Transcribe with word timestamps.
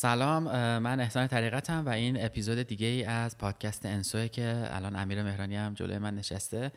سلام 0.00 0.42
من 0.78 1.00
احسان 1.00 1.26
طریقتم 1.26 1.86
و 1.86 1.88
این 1.88 2.24
اپیزود 2.24 2.62
دیگه 2.62 2.86
ای 2.86 3.04
از 3.04 3.38
پادکست 3.38 3.86
انسوه 3.86 4.28
که 4.28 4.68
الان 4.70 4.96
امیر 4.96 5.22
مهرانی 5.22 5.56
هم 5.56 5.74
جلوی 5.74 5.98
من 5.98 6.14
نشسته. 6.14 6.72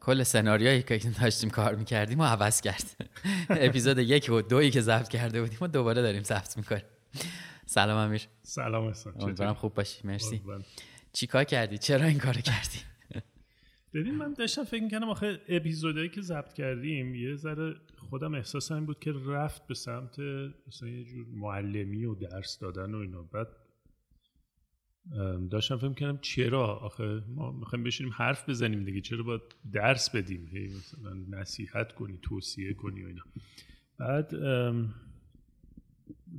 کل 0.00 0.22
سناریویی 0.22 0.82
که 0.82 1.00
داشتیم 1.22 1.50
کار 1.50 1.74
می‌کردیم 1.74 2.20
و 2.20 2.24
عوض 2.24 2.60
کرد. 2.60 2.96
اپیزود 3.50 3.98
یک 3.98 4.30
و 4.30 4.42
دویی 4.42 4.70
که 4.70 4.80
ضبط 4.80 5.08
کرده 5.08 5.42
بودیم 5.42 5.58
و 5.60 5.66
دوباره 5.66 6.02
داریم 6.02 6.22
ضبط 6.22 6.56
می‌کنیم. 6.56 6.82
سلام 7.66 7.96
امیر. 7.96 8.22
سلام 8.42 8.86
احسان 8.86 9.14
امیدوارم 9.20 9.54
خوب 9.54 9.74
باشی 9.74 10.00
مرسی. 10.04 10.42
چی 11.12 11.26
کار 11.26 11.44
کردی؟ 11.44 11.78
چرا 11.78 12.06
این 12.06 12.18
کارو 12.18 12.40
کردی؟ 12.40 12.78
ببین 13.94 14.14
من 14.14 14.32
داشتم 14.32 14.64
فکر 14.64 14.82
می‌کنم 14.82 15.08
آخه 15.08 15.40
اپیزودهایی 15.48 16.08
که 16.08 16.20
ضبط 16.20 16.52
کردیم 16.52 17.14
یه 17.14 17.36
ذره 17.36 17.74
خودم 18.06 18.34
احساس 18.34 18.72
این 18.72 18.86
بود 18.86 18.98
که 18.98 19.12
رفت 19.26 19.66
به 19.66 19.74
سمت 19.74 20.18
مثلا 20.66 20.88
یه 20.88 21.04
جور 21.04 21.26
معلمی 21.26 22.04
و 22.04 22.14
درس 22.14 22.58
دادن 22.58 22.94
و 22.94 22.98
اینا. 22.98 23.22
بعد 23.22 23.48
داشتم 25.50 25.76
فکر 25.76 25.92
کنم 25.92 26.18
چرا؟ 26.22 26.66
آخه 26.66 27.22
ما 27.28 27.52
می‌خوایم 27.52 27.84
بشینیم 27.84 28.12
حرف 28.12 28.48
بزنیم 28.48 28.84
دیگه. 28.84 29.00
چرا 29.00 29.22
باید 29.22 29.42
درس 29.72 30.10
بدیم؟ 30.10 30.46
هی 30.46 30.66
مثلا 30.66 31.14
نصیحت 31.28 31.92
کنی 31.92 32.18
توصیه 32.22 32.74
کنی 32.74 33.04
و 33.04 33.06
اینا. 33.06 33.22
بعد 33.98 34.30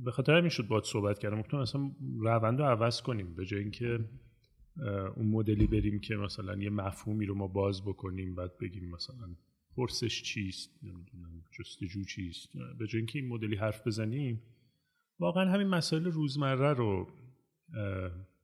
به 0.04 0.10
خاطر 0.10 0.34
همین 0.34 0.50
شد 0.50 0.66
باید 0.66 0.84
صحبت 0.84 1.18
کردم. 1.18 1.40
گفتم 1.40 1.58
مثلا 1.58 1.90
روند 2.18 2.60
رو 2.60 2.64
عوض 2.64 3.02
کنیم. 3.02 3.34
به 3.34 3.46
جای 3.46 3.60
اینکه 3.60 4.04
اون 5.16 5.26
مدلی 5.26 5.66
بریم 5.66 6.00
که 6.00 6.16
مثلا 6.16 6.56
یه 6.56 6.70
مفهومی 6.70 7.26
رو 7.26 7.34
ما 7.34 7.46
باز 7.46 7.82
بکنیم 7.82 8.34
بعد 8.34 8.58
بگیم 8.58 8.90
مثلا 8.90 9.36
پرسش 9.78 10.22
چیست؟ 10.22 10.70
نمی‌دونم 10.82 11.44
جستجو 11.58 12.04
چیست؟ 12.04 12.48
به 12.78 12.86
جای 12.86 12.98
اینکه 12.98 13.18
این 13.18 13.28
مدلی 13.28 13.56
حرف 13.56 13.86
بزنیم 13.86 14.42
واقعا 15.18 15.52
همین 15.52 15.66
مسائل 15.66 16.04
روزمره 16.04 16.72
رو 16.72 17.08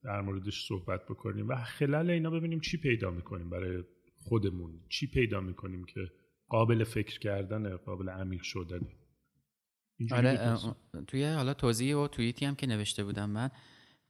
در 0.02 0.20
موردش 0.20 0.66
صحبت 0.68 1.04
بکنیم 1.04 1.48
و 1.48 1.56
خلال 1.56 2.10
اینا 2.10 2.30
ببینیم 2.30 2.60
چی 2.60 2.76
پیدا 2.76 3.10
می‌کنیم 3.10 3.50
برای 3.50 3.84
خودمون. 4.22 4.80
چی 4.88 5.06
پیدا 5.06 5.40
می‌کنیم 5.40 5.84
که 5.84 6.00
قابل 6.48 6.84
فکر 6.84 7.18
کردن 7.18 7.76
قابل 7.76 8.08
عمیق 8.08 8.42
شدنه 8.42 8.96
آره 10.10 10.56
توی 11.06 11.24
حالا 11.24 11.54
توضیح 11.54 11.96
و 11.96 12.08
توییتی 12.08 12.44
هم 12.44 12.54
که 12.54 12.66
نوشته 12.66 13.04
بودم 13.04 13.30
من 13.30 13.50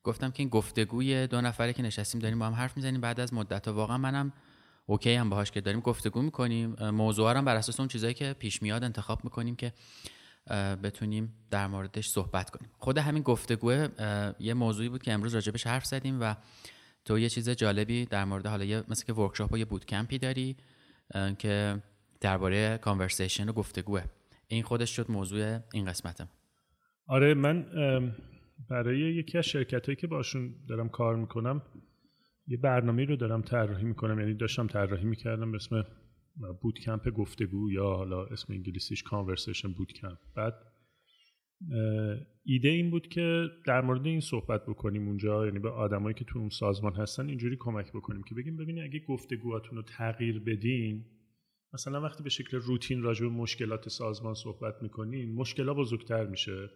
گفتم 0.03 0.31
که 0.31 0.41
این 0.41 0.49
گفتگوی 0.49 1.27
دو 1.27 1.41
نفره 1.41 1.73
که 1.73 1.83
نشستیم 1.83 2.21
داریم 2.21 2.39
با 2.39 2.47
هم 2.47 2.53
حرف 2.53 2.77
می‌زنیم 2.77 3.01
بعد 3.01 3.21
از 3.21 3.35
مدت 3.35 3.69
واقعا 3.69 3.99
منم 3.99 4.33
okay 4.87 5.15
هم 5.15 5.31
باهاش 5.31 5.51
که 5.51 5.61
داریم 5.61 5.81
گفتگو 5.81 6.23
می‌کنیم. 6.23 6.91
موضوع 6.91 7.37
هم 7.37 7.45
بر 7.45 7.57
اساس 7.57 7.81
اون 7.81 7.89
چیزایی 7.89 8.15
که 8.15 8.33
پیش 8.39 8.63
میاد 8.63 8.85
انتخاب 8.85 9.25
می‌کنیم 9.25 9.57
که 9.57 9.73
بتونیم 10.83 11.35
در 11.51 11.67
موردش 11.67 12.09
صحبت 12.09 12.51
کنیم. 12.51 12.71
خود 12.79 12.99
همین 12.99 13.23
گفتگو 13.23 13.73
یه 14.39 14.55
موضوعی 14.55 14.89
بود 14.89 15.03
که 15.03 15.13
امروز 15.13 15.35
راجبش 15.35 15.67
حرف 15.67 15.85
زدیم 15.85 16.21
و 16.21 16.35
تو 17.05 17.19
یه 17.19 17.29
چیز 17.29 17.51
جالبی 17.51 18.05
در 18.05 18.25
مورد 18.25 18.47
حالا 18.47 18.65
یه 18.65 18.85
مثل 18.89 19.05
که 19.05 19.13
workshop 19.13 19.65
boot 19.69 19.85
camp 19.85 20.12
ی 20.12 20.19
داری 20.19 20.57
که 21.39 21.83
درباره 22.21 22.79
conversation 22.79 23.49
و 23.49 23.53
گفتگوه. 23.53 24.05
این 24.49 24.63
خودش 24.63 24.97
شد 24.97 25.11
موضوع 25.11 25.59
این 25.73 25.85
قسمتم. 25.85 26.29
آره 27.07 27.35
من 27.35 27.67
برای 28.71 28.99
یکی 28.99 29.39
از 29.39 29.45
شرکت 29.45 29.87
هایی 29.87 29.97
که 29.97 30.07
باشون 30.07 30.55
دارم 30.69 30.89
کار 30.89 31.17
می‌کنم 31.17 31.63
یه 32.47 32.57
برنامه 32.57 33.05
رو 33.05 33.17
دارم 33.17 33.43
طراحی 33.43 33.85
می‌کنم 33.85 34.21
یعنی 34.21 34.35
داشتم 34.35 34.67
طراحی 34.67 35.05
می‌کردم 35.05 35.51
به 35.51 35.57
اسم 35.57 35.85
boot 36.63 36.79
camp 36.81 37.09
گفتگو 37.09 37.73
یا 37.73 37.85
حالا 37.85 38.25
اسم 38.25 38.53
انگلیسیش 38.53 39.03
conversation 39.03 39.73
boot 39.73 39.93
camp 39.93 40.19
بعد 40.37 40.55
ایده 42.45 42.69
این 42.69 42.91
بود 42.91 43.09
که 43.09 43.47
در 43.67 43.81
مورد 43.81 44.07
این 44.07 44.21
صحبت 44.21 44.63
بکنیم 44.67 45.09
اونجا 45.09 45.47
یعنی 45.47 45.59
به 45.59 45.71
آدمایی 45.71 46.15
که 46.15 46.25
تو 46.25 46.39
اون 46.39 46.49
سازمان 46.49 46.95
هستن 46.95 47.29
اینجوری 47.29 47.57
کمک 47.61 47.93
بکنیم 47.93 48.23
که 48.23 48.35
بگیم 48.35 48.57
ببینید 48.57 48.85
اگه 48.85 49.01
گفتگوهاتون 49.09 49.77
رو 49.77 49.83
تغییر 49.83 50.39
بدین 50.39 51.05
مثلا 51.75 52.01
وقتی 52.03 52.23
به 52.23 52.31
شکل 52.31 52.57
روتین 52.57 53.03
راجع 53.03 53.25
به 53.27 53.33
مشکلات 53.33 53.89
سازمان 53.89 54.35
صحبت 54.35 54.75
می‌کنین 54.83 55.35
مشکلات 55.35 55.77
بزرگتر 55.77 56.27
میشه. 56.27 56.71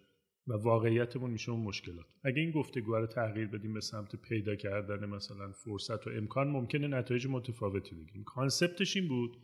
و 0.49 0.53
واقعیتمون 0.53 1.31
میشه 1.31 1.53
اون 1.53 1.61
مشکلات. 1.61 2.07
اگه 2.25 2.41
این 2.41 2.51
گفتگو 2.51 2.97
رو 2.97 3.07
تغییر 3.07 3.49
بدیم 3.49 3.75
به 3.75 3.81
سمت 3.81 4.17
پیدا 4.17 4.55
کردن 4.55 5.07
مثلا 5.07 5.53
فرصت 5.53 6.07
و 6.07 6.11
امکان 6.11 6.49
ممکنه 6.49 6.89
نتایج 6.89 7.27
متفاوتی 7.27 7.95
بگیریم. 7.95 8.25
concept 8.25 8.81
ش 8.81 8.97
این 8.97 9.09
بود. 9.09 9.37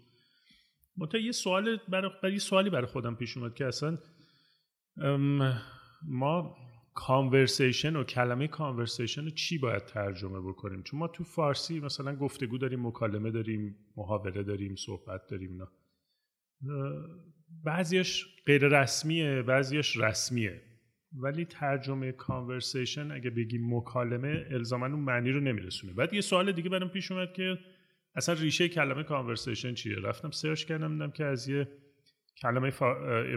منتها 0.97 1.21
یه 1.21 1.33
سوال 1.33 1.79
برای 1.89 2.39
سوالی 2.39 2.71
برای 2.71 2.87
خودم 2.87 3.15
پیش 3.15 3.37
اومد 3.37 3.55
که 3.55 3.67
اصلا 3.67 3.99
ما 6.09 6.57
conversation 6.95 7.97
و 7.97 8.05
کلمه 8.05 8.49
conversation 8.49 9.25
رو 9.25 9.31
چی 9.31 9.59
باید 9.59 9.85
ترجمه 9.85 10.41
بکنیم؟ 10.41 10.83
چون 10.83 11.01
ما 11.01 11.09
تو 11.09 11.25
فارسی 11.25 11.81
مثلا 11.81 12.17
گفتگو 12.17 12.59
داریم 12.59 12.87
مکالمه 12.87 13.31
داریم 13.31 13.77
محاوره 13.97 14.43
داریم 14.43 14.75
صحبت 14.75 15.21
داریم 15.31 15.63
نه 15.63 15.67
بعضیش 17.65 18.27
غیر 18.47 18.69
رسمیه 18.69 19.43
بعضیش 19.43 19.97
رسمیه. 19.97 20.63
ولی 21.15 21.45
ترجمه 21.45 22.13
conversation 22.13 23.11
اگه 23.11 23.31
بگیم 23.31 23.77
مکالمه 23.77 24.47
الزاما 24.51 24.87
اون 24.87 25.01
معنی 25.01 25.31
رو 25.31 25.41
نمیرسونه. 25.41 25.93
بعد 25.93 26.15
یه 26.15 26.21
سوال 26.21 26.53
دیگه 26.53 26.71
برام 26.71 26.89
پیش 26.89 27.13
اومد 27.13 27.33
که 27.33 27.59
اصلا 28.17 28.35
ریشه 28.35 28.69
کلمه 28.69 29.03
کانورسیشن 29.03 29.75
چیه؟ 29.75 29.97
رفتم 29.97 30.31
سرچ 30.31 30.65
کردم 30.65 30.93
دیدم 30.93 31.11
که 31.11 31.25
از 31.25 31.49
یه 31.49 31.69
کلمه 32.37 32.71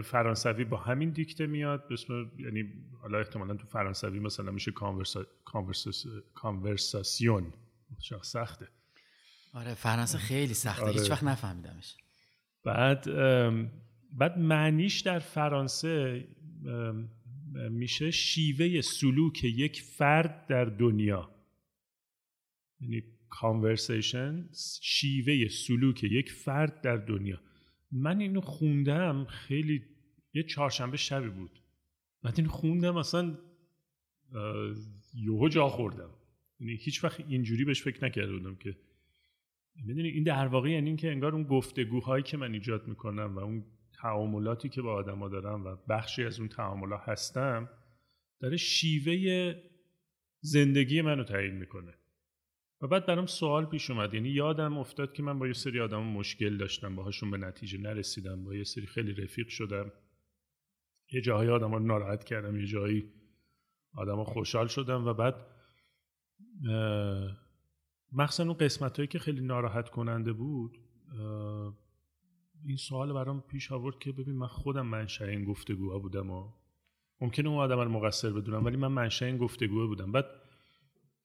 فرانسوی 0.02 0.64
با 0.64 0.76
همین 0.76 1.10
دیکته 1.10 1.46
میاد. 1.46 1.84
اسم 1.90 2.30
یعنی 2.38 2.72
حالا 3.02 3.18
احتمالا 3.18 3.54
تو 3.54 3.66
فرانسوی 3.66 4.18
مثلا 4.18 4.50
میشه 4.50 4.70
کانورسا... 4.70 5.26
کانورساسیون 6.34 7.52
سخته. 8.22 8.68
آره 9.54 9.74
فرانسه 9.74 10.18
خیلی 10.18 10.54
سخته. 10.54 10.82
آره. 10.82 10.92
هیچ 10.92 11.10
وقت 11.10 11.24
نفهمیدمش. 11.24 11.96
بعد 12.64 13.04
بعد 14.12 14.38
معنیش 14.38 15.00
در 15.00 15.18
فرانسه 15.18 16.24
میشه 17.70 18.10
شیوه 18.10 18.80
سلوک 18.80 19.44
یک 19.44 19.82
فرد 19.82 20.46
در 20.46 20.64
دنیا. 20.64 21.34
یعنی 22.80 23.02
کانورسیشن 23.28 24.48
شیوه 24.82 25.48
سلوک 25.48 26.04
یک 26.04 26.32
فرد 26.32 26.80
در 26.80 26.96
دنیا. 26.96 27.40
من 27.92 28.20
اینو 28.20 28.40
خوندم 28.40 29.24
خیلی 29.24 29.84
یه 30.34 30.42
چهارشنبه 30.42 30.96
شبی 30.96 31.28
بود. 31.28 31.62
من 32.22 32.32
اینو 32.36 32.48
خوندم 32.48 32.96
اصلا 32.96 33.38
یوهو 35.14 35.48
جا 35.48 35.68
خوردم. 35.68 36.10
یعنی 36.60 36.74
هیچ 36.74 37.04
وقت 37.04 37.20
اینجوری 37.20 37.64
بهش 37.64 37.82
فکر 37.82 38.04
نکرده 38.04 38.32
بودم 38.32 38.54
که 38.54 38.76
می‌دونی 39.86 40.08
این 40.08 40.22
در 40.22 40.46
واقع 40.46 40.70
یعنی 40.70 40.96
که 40.96 41.10
انگار 41.10 41.34
اون 41.34 41.44
گفتگوهایی 41.44 42.22
که 42.22 42.36
من 42.36 42.52
ایجاد 42.52 42.88
می‌کنم 42.88 43.36
و 43.36 43.38
اون 43.38 43.64
تعاملاتی 44.02 44.68
که 44.68 44.82
با 44.82 44.94
آدما 44.94 45.28
دارم 45.28 45.64
و 45.64 45.76
بخشی 45.88 46.24
از 46.24 46.38
اون 46.40 46.48
تعاملات 46.48 47.00
هستم 47.04 47.68
داره 48.40 48.56
شیوه 48.56 49.54
زندگی 50.40 51.02
منو 51.02 51.24
تعیین 51.24 51.54
می‌کنه. 51.54 51.94
و 52.80 52.86
بعد 52.86 53.06
برام 53.06 53.26
سوال 53.26 53.66
پیش 53.66 53.90
اومد. 53.90 54.14
یعنی 54.14 54.28
یادم 54.28 54.78
افتاد 54.78 55.12
که 55.12 55.22
من 55.22 55.38
با 55.38 55.46
یه 55.46 55.52
سری 55.52 55.80
آدم 55.80 56.02
مشکل 56.02 56.56
داشتم 56.56 56.96
باهاشون 56.96 57.30
به 57.30 57.38
نتیجه 57.38 57.78
نرسیدم 57.78 58.44
با 58.44 58.54
یه 58.54 58.64
سری 58.64 58.86
خیلی 58.86 59.12
رفیق 59.12 59.48
شدم. 59.48 59.92
یه 61.12 61.20
جاهای 61.20 61.48
آدم 61.48 61.72
رو 61.72 61.78
ناراحت 61.78 62.24
کردم 62.24 62.56
یه 62.56 62.66
جایی 62.66 63.12
آدم 63.94 64.24
خوشحال 64.24 64.66
شدم 64.66 65.06
و 65.06 65.14
بعد 65.14 65.34
مخصوصا 68.12 68.42
اون 68.42 68.52
قسمت 68.52 68.96
هایی 68.96 69.06
که 69.06 69.18
خیلی 69.18 69.40
ناراحت 69.40 69.88
کننده 69.88 70.32
بود 70.32 70.78
این 72.66 72.76
سوال 72.76 73.12
برام 73.12 73.40
پیش 73.40 73.72
آورد 73.72 73.98
که 73.98 74.12
ببین 74.12 74.34
من 74.34 74.46
خودم 74.46 74.86
منشأ 74.86 75.24
این 75.24 75.44
گفتگوها 75.44 75.98
بودم 75.98 76.30
و 76.30 76.48
ممکنه 77.20 77.48
اون 77.48 77.58
آدم 77.58 77.80
رو 77.80 77.88
مقصر 77.88 78.30
بدونم 78.30 78.64
ولی 78.64 78.76
من 78.76 78.88
منشأ 78.88 79.26
این 79.26 79.36
گفتگوها 79.36 79.86
بودم. 79.86 80.12
بعد 80.12 80.26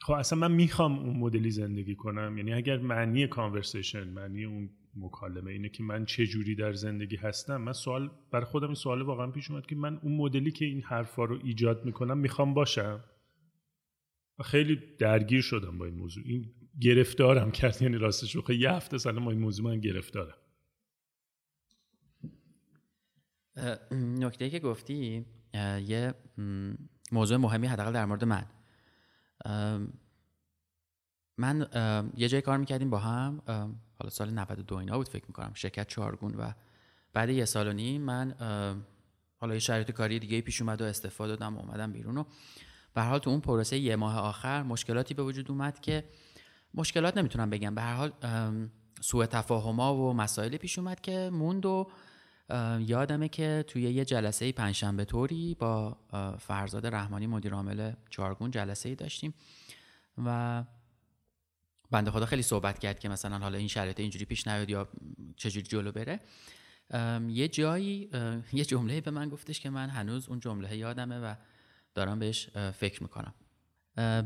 خب 0.01 0.13
اصلا 0.13 0.39
من 0.39 0.51
می‌خوام 0.51 0.99
اون 0.99 1.17
مدلی 1.17 1.51
زندگی 1.51 1.95
کنم؟ 1.95 2.37
یعنی 2.37 2.53
اگر 2.53 2.77
معنی 2.77 3.27
کانورسیشن 3.27 4.07
معنی 4.07 4.45
اون 4.45 4.69
مکالمه 4.95 5.51
اینه 5.51 5.69
که 5.69 5.83
من 5.83 6.05
چه 6.05 6.27
جوری 6.27 6.55
در 6.55 6.73
زندگی 6.73 7.15
هستم 7.15 7.57
من 7.57 7.73
سوال 7.73 8.11
برای 8.31 8.45
خودم 8.45 8.67
این 8.67 8.75
سوال 8.75 9.01
واقعا 9.01 9.31
پیش 9.31 9.51
اومد 9.51 9.65
که 9.65 9.75
من 9.75 9.99
اون 10.03 10.17
مدلی 10.17 10.51
که 10.51 10.65
این 10.65 10.81
حرفا 10.81 11.25
رو 11.25 11.39
ایجاد 11.43 11.85
می‌کنم 11.85 12.17
می‌خوام 12.17 12.53
باشم؟ 12.53 13.03
خیلی 14.43 14.79
درگیر 14.99 15.41
شدم 15.41 15.77
با 15.77 15.85
این 15.85 15.95
موضوع. 15.95 16.23
این 16.27 16.45
گرفتارم 16.81 17.51
کرد 17.51 17.81
یعنی 17.81 17.97
راستش 17.97 18.35
رو 18.35 18.53
یه 18.53 18.71
هفته 18.71 18.97
سال 18.97 19.19
ما 19.19 19.31
این 19.31 19.39
موضوع 19.39 19.65
من 19.65 19.79
گرفتارم. 19.79 20.35
نکته 23.91 24.49
که 24.49 24.59
گفتی 24.59 25.25
یه 25.85 26.13
موضوع 27.11 27.37
مهمی 27.37 27.67
حداقل 27.67 27.93
در 27.93 28.05
مورد 28.05 28.23
من. 28.23 28.45
من 31.37 31.67
یه 32.17 32.27
جای 32.27 32.41
کار 32.41 32.57
می‌کردیم 32.57 32.89
با 32.89 32.99
هم 32.99 33.41
حالا 33.99 34.09
سال 34.09 34.29
92 34.29 34.75
اینا 34.75 34.97
بود 34.97 35.09
فکر 35.09 35.25
می‌کنم 35.27 35.51
شرکت 35.53 35.87
چهارگون 35.87 36.35
و 36.35 36.51
بعد 37.13 37.29
یه 37.29 37.45
سال 37.45 37.67
و 37.67 37.73
نیم 37.73 38.01
من 38.01 38.35
حالا 39.37 39.53
یه 39.53 39.59
شرایط 39.59 39.91
کاری 39.91 40.19
دیگه 40.19 40.41
پیش 40.41 40.61
اومد 40.61 40.81
و 40.81 40.85
استفاده 40.85 41.35
دادم 41.35 41.57
و 41.57 41.59
اومدم 41.59 41.91
بیرون 41.91 42.17
و 42.17 42.23
به 42.93 43.01
حال 43.01 43.19
تو 43.19 43.29
اون 43.29 43.39
پروسه 43.39 43.77
یه 43.77 43.95
ماه 43.95 44.17
آخر 44.17 44.63
مشکلاتی 44.63 45.13
به 45.13 45.23
وجود 45.23 45.51
اومد 45.51 45.79
که 45.79 46.03
مشکلات 46.73 47.17
نمی‌تونم 47.17 47.49
بگم. 47.49 47.75
به 47.75 47.81
هر 47.81 47.93
حال 47.93 48.11
سوء 49.01 49.25
تفاهما 49.25 49.95
و 49.95 50.13
مسائلی 50.13 50.57
پیش 50.57 50.79
اومد 50.79 51.01
که 51.01 51.29
موند 51.33 51.65
و 51.65 51.87
یادمه 52.79 53.29
که 53.29 53.65
توی 53.67 53.81
یه 53.81 54.05
جلسه 54.05 54.51
پنجشنبه 54.51 55.05
طوری 55.05 55.55
با 55.59 55.97
فرزاد 56.39 56.85
رحمانی 56.87 57.27
مدیر 57.27 57.53
عامل 57.53 57.91
چارگون 58.09 58.51
جلسه 58.51 58.89
ای 58.89 58.95
داشتیم 58.95 59.33
و 60.25 60.63
بنده 61.91 62.11
خدا 62.11 62.25
خیلی 62.25 62.41
صحبت 62.41 62.79
کرد 62.79 62.99
که 62.99 63.09
مثلا 63.09 63.39
حالا 63.39 63.57
این 63.57 63.67
شرایط 63.67 63.99
اینجوری 63.99 64.25
پیش 64.25 64.47
نیاد 64.47 64.69
یا 64.69 64.89
چجوری 65.35 65.67
جلو 65.67 65.91
بره. 65.91 66.19
یه 67.27 67.47
جایی 67.47 68.09
یه 68.53 68.65
جمله 68.65 69.01
به 69.01 69.11
من 69.11 69.29
گفتش 69.29 69.59
که 69.59 69.69
من 69.69 69.89
هنوز 69.89 70.29
اون 70.29 70.39
جمله 70.39 70.77
یادمه 70.77 71.19
و 71.19 71.35
دارم 71.95 72.19
بهش 72.19 72.49
فکر 72.49 73.03
می‌کنم. 73.03 73.33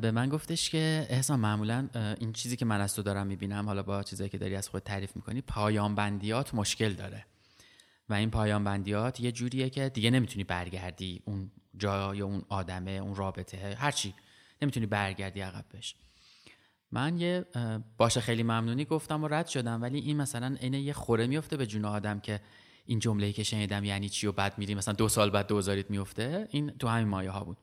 به 0.01 0.11
من 0.11 0.29
گفتش 0.29 0.69
که 0.69 1.07
احسان 1.09 1.39
معمولا 1.39 1.89
این 2.19 2.33
چیزی 2.33 2.55
که 2.55 2.65
من 2.65 2.81
از 2.81 2.95
تو 2.95 3.01
دارم 3.01 3.27
می‌بینم 3.27 3.65
حالا 3.65 3.83
با 3.83 4.03
چیزایی 4.03 4.29
که 4.29 4.37
داری 4.37 4.55
از 4.55 4.69
خود 4.69 4.83
تعریف 4.83 5.15
می‌کنی 5.15 5.41
پایان 5.41 5.95
بندیات 5.95 6.53
مشکل 6.55 6.93
داره. 6.93 7.25
و 8.09 8.13
این 8.13 8.29
پایان 8.29 8.63
بندیات 8.63 9.19
یه 9.19 9.31
جوریه 9.31 9.69
که 9.69 9.89
دیگه 9.89 10.11
نمی‌تونی 10.11 10.43
برگردی 10.43 11.21
اون 11.25 11.51
جا 11.77 12.15
یا 12.15 12.25
اون 12.25 12.41
آدمه 12.49 12.91
اون 12.91 13.15
رابطه 13.15 13.75
هرچی 13.79 14.13
نمی‌تونی 14.61 14.85
برگردی 14.85 15.41
عقب 15.41 15.65
بش 15.73 15.95
من 16.91 17.19
یه 17.19 17.45
باشه 17.97 18.21
خیلی 18.21 18.43
ممنونی 18.43 18.85
گفتم 18.85 19.23
و 19.23 19.27
رد 19.27 19.47
شدم 19.47 19.81
ولی 19.81 19.99
این 19.99 20.17
مثلا 20.17 20.55
اینه 20.59 20.81
یه 20.81 20.93
خوره 20.93 21.27
میفته 21.27 21.57
به 21.57 21.65
جون 21.65 21.85
آدم 21.85 22.19
که 22.19 22.41
این 22.85 22.99
جمله‌ای 22.99 23.33
که 23.33 23.43
شنیدم 23.43 23.83
یعنی 23.83 24.09
چی 24.09 24.27
و 24.27 24.31
بعد 24.31 24.57
میری 24.57 24.75
مثلا 24.75 24.93
دو 24.93 25.09
سال 25.09 25.29
بعد 25.29 25.47
دوزاریت 25.47 25.89
میفته 25.89 26.47
این 26.51 26.69
تو 26.69 26.87
همین 26.87 27.07
مایه 27.07 27.31
ها 27.31 27.43
بود. 27.43 27.57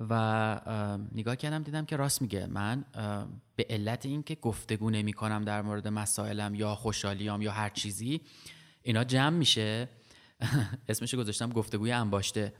و 0.00 0.60
نگاه 1.14 1.36
کردم 1.36 1.62
دیدم 1.62 1.84
که 1.84 1.96
راست 1.96 2.22
میگه. 2.22 2.46
من 2.46 2.84
به 3.56 3.66
علت 3.70 4.06
اینکه 4.06 4.34
گفتگو 4.34 4.90
نمی 4.90 5.12
کنم 5.12 5.44
در 5.44 5.62
مورد 5.62 5.88
مسائلم 5.88 6.54
یا 6.54 6.74
خوشحالیام 6.74 7.42
یا 7.42 7.52
هر 7.52 7.68
چیزی 7.68 8.20
اینا 8.86 9.04
جمع 9.04 9.36
میشه. 9.36 9.88
اسمش 10.88 11.14
گذاشتم 11.14 11.50
گفتگوی 11.50 11.92
انباشته. 11.92 12.52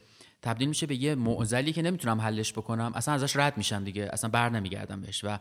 تبدیل 0.43 0.69
میشه 0.69 0.87
به 0.87 0.97
یه 0.97 1.15
معضلی 1.15 1.73
که 1.73 1.83
نمی‌تونم 1.83 2.21
حلش 2.21 2.53
بکنم. 2.53 2.93
اصلا 2.95 3.15
ازش 3.15 3.37
رد 3.37 3.57
میشم 3.57 3.85
دیگه. 3.85 4.09
اصلا 4.13 4.31
بر 4.31 4.49
نمیگردم 4.49 5.01
بهش. 5.01 5.25
و 5.25 5.39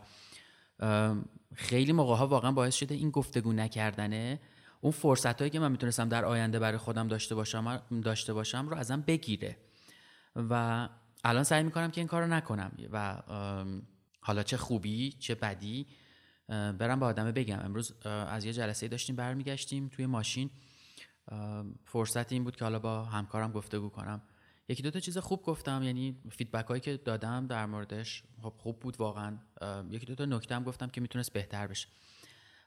خیلی 1.54 1.92
موقع 1.92 2.16
ها 2.16 2.26
واقعا 2.26 2.52
باعث 2.52 2.74
شده 2.74 2.94
این 2.94 3.10
گفتگو 3.10 3.52
نکردنه. 3.52 4.40
اون 4.80 4.92
فرصت 4.92 5.38
هایی 5.38 5.50
که 5.50 5.60
من 5.60 5.72
می‌تونستم 5.72 6.08
در 6.08 6.24
آینده 6.24 6.58
برای 6.58 6.78
خودم 6.78 7.08
داشته 7.08 7.34
باشم 7.34 7.82
داشته 8.04 8.32
باشم 8.32 8.68
رو 8.68 8.76
ازم 8.76 9.00
بگیره. 9.00 9.56
و 10.36 10.88
الان 11.24 11.44
سعی 11.44 11.62
می‌کنم 11.62 11.90
که 11.90 12.00
این 12.00 12.08
کار 12.08 12.22
رو 12.22 12.28
نکنم. 12.28 12.72
و 12.92 13.22
حالا 14.20 14.42
چه 14.42 14.56
خوبی 14.56 15.12
چه 15.12 15.34
بدی 15.34 15.86
برم 16.48 17.00
به 17.00 17.06
آدمه 17.06 17.32
بگم. 17.32 17.60
امروز 17.64 18.06
از 18.06 18.44
یه 18.44 18.52
جلسه 18.52 18.88
داشتیم 18.88 19.16
برمیگشتیم 19.16 19.88
توی 19.88 20.06
ماشین. 20.06 20.50
فرصت 21.84 22.32
این 22.32 22.44
بود 22.44 22.56
که 22.56 22.64
حالا 22.64 22.78
با 22.78 23.04
همکارم 23.04 23.52
گفتگو 23.52 23.88
کنم. 23.88 24.22
یکی 24.68 24.82
دو 24.82 24.90
تا 24.90 25.00
چیز 25.00 25.18
خوب 25.18 25.42
گفتم 25.42 25.82
یعنی 25.82 26.16
فیدبک 26.30 26.66
هایی 26.66 26.80
که 26.80 26.96
دادم 26.96 27.46
در 27.46 27.66
موردش 27.66 28.22
خب 28.42 28.52
خوب 28.56 28.80
بود 28.80 28.96
واقعا. 29.00 29.38
یکی 29.90 30.06
دو 30.06 30.14
تا 30.14 30.24
نکته 30.24 30.54
هم 30.54 30.64
گفتم 30.64 30.88
که 30.88 31.00
می‌تونست 31.00 31.32
بهتر 31.32 31.66
بشه. 31.66 31.88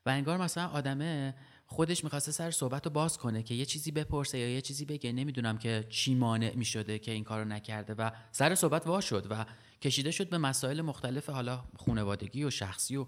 و 0.05 0.09
انگار 0.09 0.37
مثلا 0.37 0.67
آدمه 0.67 1.35
خودش 1.65 2.03
می‌خواسته 2.03 2.31
سر 2.31 2.51
صحبت 2.51 2.85
رو 2.85 2.91
باز 2.91 3.17
کنه 3.17 3.43
که 3.43 3.53
یه 3.55 3.65
چیزی 3.65 3.91
بپرسه 3.91 4.37
یا 4.37 4.49
یه 4.49 4.61
چیزی 4.61 4.85
بگه. 4.85 5.11
نمی‌دونم 5.11 5.57
که 5.57 5.85
چی 5.89 6.15
مانع 6.15 6.55
می‌شده 6.55 6.99
که 6.99 7.11
این 7.11 7.23
کارو 7.23 7.45
نکرده 7.45 7.93
و 7.93 8.11
سر 8.31 8.55
صحبت 8.55 8.87
وا 8.87 9.01
شد 9.01 9.27
و 9.29 9.45
کشیده 9.81 10.11
شد 10.11 10.29
به 10.29 10.37
مسائل 10.37 10.81
مختلف 10.81 11.29
حالا 11.29 11.63
خونوادگی 11.77 12.43
و 12.43 12.49
شخصی 12.49 12.95
و 12.95 13.07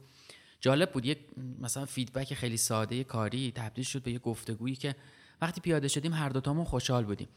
جالب 0.60 0.92
بود. 0.92 1.06
یک 1.06 1.20
مثلا 1.60 1.86
فیدبک 1.86 2.34
خیلی 2.34 2.58
ساده 2.58 3.04
کاری 3.04 3.52
تبدیل 3.52 3.86
شد 3.86 4.04
به 4.04 4.12
یه 4.12 4.20
گفتگویی 4.20 4.76
که 4.76 4.96
وقتی 5.42 5.62
پیاده 5.62 5.88
شدیم 5.88 6.14
هر 6.14 6.30
دوتامون 6.30 6.66
خوشحال 6.66 7.06
بودیم. 7.06 7.28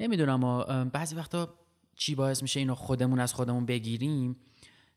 نمی‌دونم 0.00 0.88
بعضی 0.88 1.16
وقتا 1.16 1.54
چی 1.96 2.14
باعث 2.14 2.42
میشه 2.42 2.60
اینو 2.60 2.74
خودمون 2.74 3.20
از 3.20 3.34
خودمون 3.34 3.66
بگیریم؟ 3.66 4.36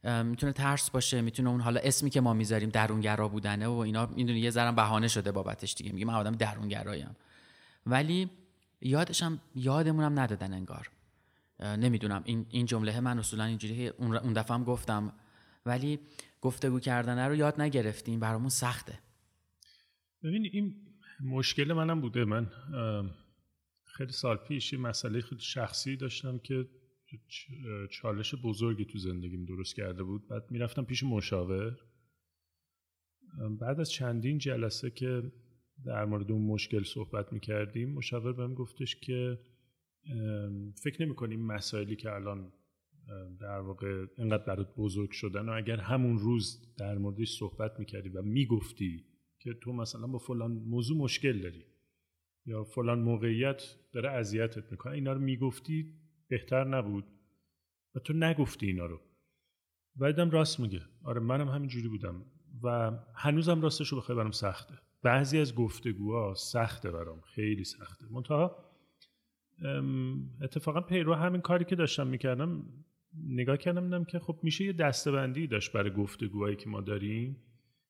می‌تونه 0.04 0.54
ترس 0.54 0.90
باشه 0.90 1.22
می‌تونه 1.22 1.50
اون 1.50 1.62
حالا 1.62 1.80
اسمی 1.84 2.10
که 2.10 2.22
ما 2.22 2.34
می‌ذاریم 2.34 2.70
درونگرا 2.70 3.28
بودنه 3.28 3.68
و 3.68 3.78
اینا 3.78 4.06
می‌دونی 4.06 4.40
یه 4.40 4.50
ذره 4.50 4.72
بهانه 4.72 5.08
شده 5.08 5.32
بابتش 5.32 5.74
دیگه. 5.74 5.92
میگه 5.92 6.06
من 6.06 6.14
آدم 6.14 6.32
درونگرایم 6.32 7.16
ولی 7.86 8.30
یادشم 8.82 9.40
یادمونم 9.56 10.20
ندادن 10.20 10.54
انگار. 10.54 10.92
نمی‌دونم 11.60 12.22
این 12.26 12.46
این 12.50 12.66
جمله 12.66 13.00
من 13.00 13.20
اصولا 13.20 13.44
اینجوری 13.44 13.88
اون 13.88 14.34
دفعه 14.34 14.56
هم 14.56 14.64
گفتم. 14.64 15.14
ولی 15.66 16.00
گفتگو 16.42 16.80
کردنه 16.80 17.28
رو 17.28 17.36
یاد 17.36 17.62
نگرفتیم. 17.62 18.20
برامون 18.20 18.50
سخته. 18.50 19.00
ببین 20.24 20.50
این 20.54 20.76
مشکل 21.24 21.74
منم 21.74 22.02
بوده. 22.02 22.26
من 22.26 22.52
خیلی 23.84 24.12
سال 24.12 24.38
پیش 24.38 24.74
یه 24.74 24.80
مسئله 24.80 25.22
خیلی 25.22 25.42
شخصی 25.42 25.96
داشتم 25.96 26.38
که 26.38 26.68
چالش 27.92 28.36
بزرگی 28.44 28.86
تو 28.86 28.98
زندگیم 28.98 29.46
درست 29.46 29.76
کرده 29.76 30.04
بود. 30.04 30.28
بعد 30.28 30.52
می‌رفتم 30.52 30.84
پیش 30.84 31.04
مشاور. 31.04 31.78
بعد 33.60 33.80
از 33.80 33.92
چندین 33.92 34.38
جلسه 34.38 34.90
که 34.90 35.32
در 35.86 36.06
مورد 36.06 36.32
اون 36.32 36.42
مشکل 36.42 36.84
صحبت 36.84 37.34
می‌کردیم 37.34 37.94
مشاور 37.94 38.34
بهم 38.34 38.54
گفتش 38.54 38.96
که 38.96 39.40
فکر 40.84 41.06
نمی 41.06 41.16
کنیم 41.16 41.46
مسائلی 41.46 41.96
که 41.96 42.12
الان 42.12 42.54
در 43.40 43.60
واقع 43.60 44.06
انقدر 44.18 44.44
برات 44.44 44.76
بزرگ 44.76 45.12
شدن 45.12 45.50
و 45.50 45.52
اگر 45.52 45.78
همون 45.78 46.20
روز 46.20 46.76
در 46.78 46.98
موردش 46.98 47.38
صحبت 47.38 47.80
می‌کردی 47.80 48.10
و 48.10 48.22
می‌گفتی 48.22 49.04
که 49.46 49.54
تو 49.54 49.74
مثلا 49.74 50.08
با 50.08 50.18
فلان 50.18 50.52
موضوع 50.52 50.98
مشکل 50.98 51.42
داری 51.42 51.66
یا 52.46 52.64
فلان 52.64 53.00
موقعیت 53.00 53.64
داره 53.92 54.10
اذیتت 54.10 54.72
می‌کنه 54.72 54.94
اینا 54.94 55.14
رو 55.14 55.20
می‌گفتی 55.20 55.94
بهتر 56.28 56.64
نبود 56.64 57.06
و 57.96 58.00
تو 58.00 58.14
نگفتی 58.14 58.68
اینا 58.68 58.86
رو. 58.86 59.02
بعدم 59.96 60.30
راست 60.30 60.60
میگه. 60.60 60.82
آره 61.04 61.20
منم 61.20 61.50
همین 61.50 61.68
جوری 61.70 61.88
بودم 61.88 62.26
و 62.64 62.92
هنوزم 63.16 63.62
راستش 63.62 63.88
رو 63.88 63.98
بخوای 63.98 64.18
برام 64.18 64.32
سخته. 64.32 64.74
بعضی 65.02 65.40
از 65.40 65.56
گفتگوها 65.56 66.34
سخته 66.34 66.92
برام 66.92 67.22
خیلی 67.22 67.64
سخته. 67.64 68.06
منتها 68.12 68.66
اتفاقا 70.42 70.82
پیرو 70.82 71.14
همین 71.14 71.42
کاری 71.42 71.66
که 71.66 71.76
داشتم 71.76 72.08
می‌کردم 72.08 72.64
نگاه 73.28 73.58
کردم 73.58 73.84
دیدم 73.84 74.04
که 74.04 74.20
خب 74.20 74.40
میشه 74.44 74.66
یه 74.66 74.74
دستبندی 74.74 75.48
داشت 75.48 75.72
برای 75.72 75.90
گفتگوهایی 75.94 76.56
که 76.56 76.70
ما 76.70 76.82
داریم. 76.82 77.38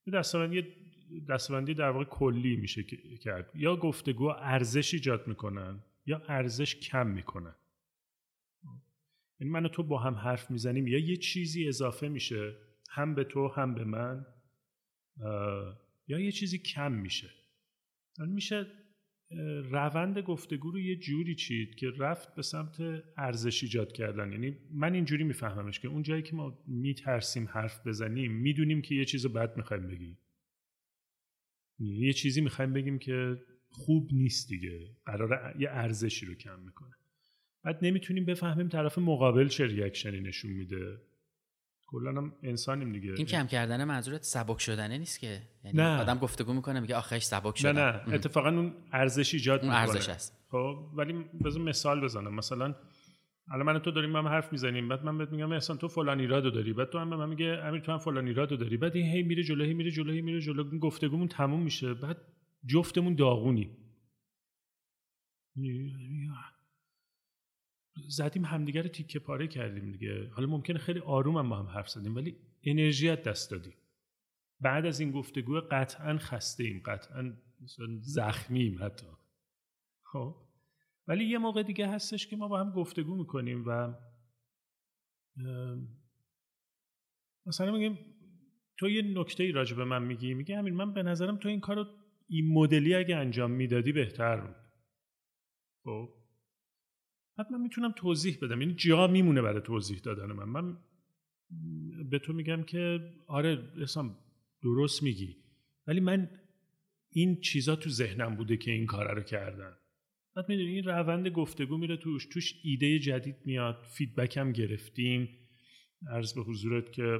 یه 0.08 0.14
دستبندی 0.14 0.85
دستبندی 1.30 1.74
در 1.74 1.90
واقع 1.90 2.06
کلی 2.06 2.56
میشه 2.56 2.84
کرد. 3.24 3.52
یا 3.56 3.76
گفتگو 3.76 4.26
ارزش 4.26 4.94
ایجاد 4.94 5.28
می‌کنن 5.28 5.80
یا 6.06 6.22
ارزش 6.28 6.76
کم 6.76 7.08
می‌کنن. 7.08 7.56
این 9.40 9.52
من 9.52 9.66
و 9.66 9.70
تو 9.70 9.84
با 9.84 9.98
هم 9.98 10.16
حرف 10.16 10.52
می‌زنیم 10.52 10.88
یا 10.88 11.00
یه 11.00 11.18
چیزی 11.18 11.68
اضافه 11.68 12.08
میشه 12.08 12.56
هم 12.90 13.16
به 13.16 13.24
تو 13.24 13.48
هم 13.48 13.76
به 13.76 13.84
من 13.84 14.26
یا 16.08 16.20
یه 16.20 16.32
چیزی 16.32 16.58
کم 16.58 16.92
میشه. 16.92 17.30
میشه 18.20 18.68
روند 19.72 20.20
گفتگو 20.20 20.72
رو 20.72 20.80
یه 20.80 20.96
جوری 20.96 21.36
چید 21.36 21.76
که 21.76 21.92
رفت 21.98 22.36
به 22.36 22.42
سمت 22.42 23.04
ارزش 23.18 23.64
ایجاد 23.64 23.92
کردن. 23.92 24.32
یعنی 24.32 24.58
من 24.72 24.94
اینجوری 24.94 25.24
میفهممش 25.24 25.80
که 25.80 25.88
اون 25.88 26.04
جایی 26.04 26.24
که 26.24 26.36
ما 26.36 26.64
میترسیم 26.68 27.48
حرف 27.52 27.88
بزنیم 27.88 28.32
می‌دونیم 28.32 28.82
که 28.82 28.96
یه 28.96 29.06
چیز 29.06 29.28
بد 29.28 29.58
می‌خوایم 29.58 29.88
بگیم. 29.88 30.18
یه 31.80 32.14
چیزی 32.14 32.42
می‌خوایم 32.42 32.74
بگیم 32.74 33.00
که 33.00 33.38
خوب 33.70 34.10
نیست 34.12 34.50
دیگه. 34.50 34.80
قرار 35.06 35.56
یه 35.60 35.70
ارزشی 35.70 36.26
رو 36.26 36.34
کم 36.34 36.60
می‌کنه. 36.60 36.96
بعد 37.64 37.80
نمی‌تونیم 37.82 38.26
بفهمیم 38.26 38.70
طرف 38.70 38.98
مقابل 38.98 39.48
چه 39.48 39.66
ریاکشنی 39.66 40.20
نشون 40.20 40.52
میده. 40.52 40.98
کلا 41.88 42.10
هم 42.10 42.34
انسانیم 42.44 42.92
دیگه. 42.92 43.14
این 43.18 43.26
کم 43.26 43.48
کردن 43.48 43.84
منظورت 43.84 44.24
سبک 44.24 44.60
شدنه 44.60 44.98
نیست 44.98 45.20
که؟ 45.20 45.42
یعنی 45.64 45.78
نه. 45.78 46.02
آدم 46.02 46.18
گفتگو 46.18 46.54
می‌کنه 46.54 46.80
میگه 46.80 46.96
آخرش 46.96 47.26
سبک 47.26 47.58
شدن 47.58 47.72
نه. 47.72 48.04
نه 48.08 48.14
اتفاقا 48.14 48.50
اون 48.50 48.74
ارزش 48.92 49.34
ایجاد 49.34 49.62
اون 49.62 49.74
ارزش 49.74 50.10
است. 50.10 50.46
خب 50.52 50.90
ولی 50.96 51.14
بذار 51.46 51.62
مثال 51.62 52.02
بزنم. 52.02 52.36
مثلا 52.36 52.76
الان 53.52 53.66
من 53.66 53.80
تو 53.80 53.92
داریم 53.92 54.14
با 54.14 54.20
هم 54.20 54.28
حرف 54.28 54.52
می‌زنیم. 54.52 54.88
بعد 54.88 55.04
من 55.04 55.18
بهت 55.18 55.30
میگم 55.30 55.52
احسان 55.52 55.78
تو 55.78 55.88
فلان 55.88 56.20
ایرادو 56.20 56.50
داری. 56.50 56.74
بعد 56.74 56.90
تو 56.90 57.00
هم 57.00 57.10
به 57.10 57.16
من 57.16 57.30
میگه 57.30 57.46
امیر 57.46 57.82
تو 57.82 57.92
هم 57.92 57.98
فلان 57.98 58.28
ایرادو 58.28 58.56
داری. 58.56 58.78
بعد 58.78 58.96
این 58.96 59.06
هی 59.06 59.24
میره 59.24 59.44
جلو 59.44 59.74
میره 59.74 59.92
جلو 59.92 60.24
میره 60.24 60.42
جلو. 60.42 60.80
گفتگومون 60.80 61.28
تموم 61.28 61.64
میشه. 61.64 61.94
بعد 61.94 62.18
جفتمون 62.66 63.16
داغونی. 63.16 63.78
زدیم 68.08 68.46
همدیگه 68.46 68.82
رو 68.82 68.90
تیکه 68.90 69.20
پاره 69.20 69.48
کردیم 69.48 69.92
دیگه. 69.92 70.30
حالا 70.30 70.48
ممکنه 70.48 70.78
خیلی 70.80 71.00
آروم 71.00 71.38
هم 71.38 71.50
با 71.50 71.60
هم 71.60 71.66
حرف 71.66 71.90
زدیم 71.90 72.16
ولی 72.16 72.36
انرژی 72.64 73.16
دست 73.16 73.52
دادیم. 73.52 73.74
بعد 74.62 74.86
از 74.86 75.00
این 75.00 75.12
گفتگو 75.12 75.62
قطعا 75.72 76.18
خسته 76.18 76.64
ایم. 76.64 76.82
قطعا 76.86 77.34
زخمیم 78.02 78.84
حتی. 78.84 79.08
خب؟ 80.04 80.45
ولی 81.08 81.26
یه 81.26 81.38
موقع 81.38 81.64
دیگه 81.64 81.88
هستش 81.88 82.28
که 82.28 82.36
ما 82.36 82.48
با 82.48 82.60
هم 82.60 82.72
گفتگو 82.72 83.16
می‌کنیم 83.16 83.64
و 83.68 83.94
مثلا 87.46 87.72
میگیم 87.72 88.00
تو 88.78 88.90
یه 88.90 89.02
نکته 89.02 89.44
ای 89.44 89.52
راجع 89.52 89.76
به 89.76 89.86
من 89.86 90.04
میگی 90.04 90.34
میگه 90.34 90.58
همین 90.58 90.74
من 90.74 90.94
به 90.94 91.04
نظرم 91.04 91.38
تو 91.38 91.50
این 91.50 91.60
کارو 91.60 91.86
این 92.28 92.54
مدلی 92.54 92.96
اگه 92.96 93.16
انجام 93.16 93.52
می‌دادی 93.52 93.92
بهتر 93.92 94.42
بود. 94.42 94.56
خب؟ 95.84 96.10
حتما 97.40 97.58
می‌تونم 97.58 97.92
توضیح 97.92 98.38
بدم. 98.42 98.62
یعنی 98.62 98.74
جا 98.74 99.08
میمونه 99.08 99.42
برای 99.42 99.62
توضیح 99.62 100.00
دادن 100.00 100.26
من. 100.26 100.50
من 100.50 100.78
به 102.10 102.20
تو 102.20 102.34
میگم 102.34 102.64
که 102.64 103.00
آره 103.28 103.74
اسام 103.82 104.18
درست 104.62 105.04
میگی. 105.04 105.38
ولی 105.88 106.00
من 106.00 106.30
این 107.10 107.42
چیزا 107.42 107.76
تو 107.76 107.90
ذهنم 107.90 108.36
بوده 108.36 108.58
که 108.58 108.72
این 108.72 108.86
کار 108.86 109.16
رو 109.16 109.22
کردن. 109.22 109.78
بعد 110.36 110.50
می‌دونی 110.50 110.70
این 110.70 110.84
روند 110.84 111.28
گفتگو 111.28 111.78
میره 111.78 111.98
توش 111.98 112.26
توش 112.26 112.54
ایده 112.64 113.00
جدید 113.00 113.36
میاد 113.46 113.86
فیدبک 113.98 114.38
هم 114.38 114.52
گرفتیم. 114.52 115.30
عرض 116.12 116.34
به 116.34 116.42
حضورت 116.42 116.92
که 116.92 117.20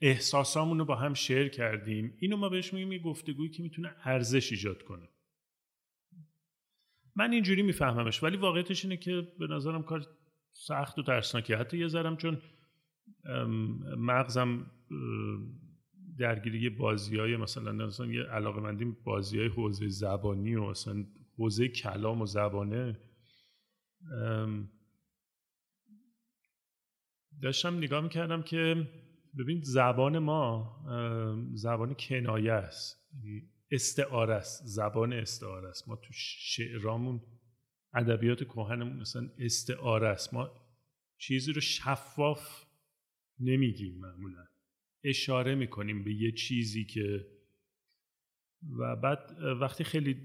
احساسامون 0.00 0.78
رو 0.78 0.84
با 0.84 0.94
هم 0.94 1.14
شیر 1.14 1.48
کردیم. 1.48 2.16
اینو 2.20 2.36
ما 2.36 2.48
بهش 2.48 2.72
میگیم 2.72 2.92
یه 2.92 2.98
گفتگویی 2.98 3.50
که 3.50 3.62
می‌تونه 3.62 3.94
ارزش 4.04 4.52
ایجاد 4.52 4.82
کنه. 4.82 5.08
من 7.16 7.32
اینجوری 7.32 7.62
میفهممش 7.62 8.22
ولی 8.22 8.36
واقعیتش 8.36 8.84
اینه 8.84 8.96
که 8.96 9.28
به 9.38 9.46
نظرم 9.46 9.82
کار 9.82 10.06
سخت 10.52 10.98
و 10.98 11.02
ترسناکه 11.02 11.56
حتی 11.56 11.78
یه 11.78 11.88
ذرم 11.88 12.16
چون 12.16 12.42
مغزم 13.96 14.70
درگیری 16.18 16.70
بازی 16.70 17.16
های 17.16 17.36
مثلا 17.36 17.72
مثلا 17.72 18.06
یه 18.06 18.22
علاقه 18.22 18.60
مندیم 18.60 18.96
بازی 19.04 19.38
های 19.38 19.48
حوزه 19.48 19.88
زبانی 19.88 20.54
و 20.54 20.70
مثلا 20.70 21.04
حوزه 21.40 21.68
کلام 21.68 22.20
و 22.22 22.26
زبانه 22.26 23.00
داشتم 27.42 27.76
نگاه 27.78 28.00
می‌کردم 28.00 28.42
که 28.42 28.88
ببین 29.38 29.60
زبان 29.62 30.18
ما 30.18 30.76
زبان 31.54 31.94
کنایه 31.94 32.52
است. 32.52 33.08
یعنی 33.14 33.50
استعاره 33.70 34.34
است 34.34 34.62
زبان 34.64 35.12
استعاره 35.12 35.68
است. 35.68 35.88
ما 35.88 35.96
تو 35.96 36.12
شعرامون 36.12 37.20
ادبیات 37.94 38.44
کهنمون 38.44 38.96
مثلا 38.96 39.30
استعاره 39.38 40.08
است. 40.08 40.34
ما 40.34 40.50
چیزی 41.18 41.52
رو 41.52 41.60
شفاف 41.60 42.64
نمیگیم 43.38 43.98
معمولا. 43.98 44.44
اشاره 45.04 45.54
می‌کنیم 45.54 46.04
به 46.04 46.14
یه 46.14 46.32
چیزی 46.32 46.84
که 46.84 47.26
و 48.78 48.96
بعد 48.96 49.36
وقتی 49.60 49.84
خیلی 49.84 50.16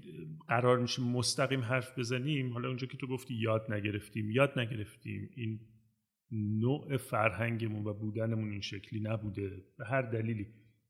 قرار 0.48 0.78
میشه 0.78 1.02
مستقیم 1.02 1.60
حرف 1.60 1.98
بزنیم 1.98 2.52
حالا 2.52 2.68
اونجا 2.68 2.86
که 2.86 2.96
تو 2.96 3.06
گفتی 3.06 3.34
یاد 3.34 3.72
نگرفتیم 3.72 4.30
یاد 4.30 4.58
نگرفتیم 4.58 5.30
این 5.36 5.60
نوع 6.30 6.96
فرهنگمون 6.96 7.84
و 7.84 7.94
بودنمون 7.94 8.50
این 8.50 8.60
شکلی 8.60 9.00
نبوده. 9.00 9.64
به 9.78 9.86
هر 9.86 10.02
دلیلی. 10.02 10.46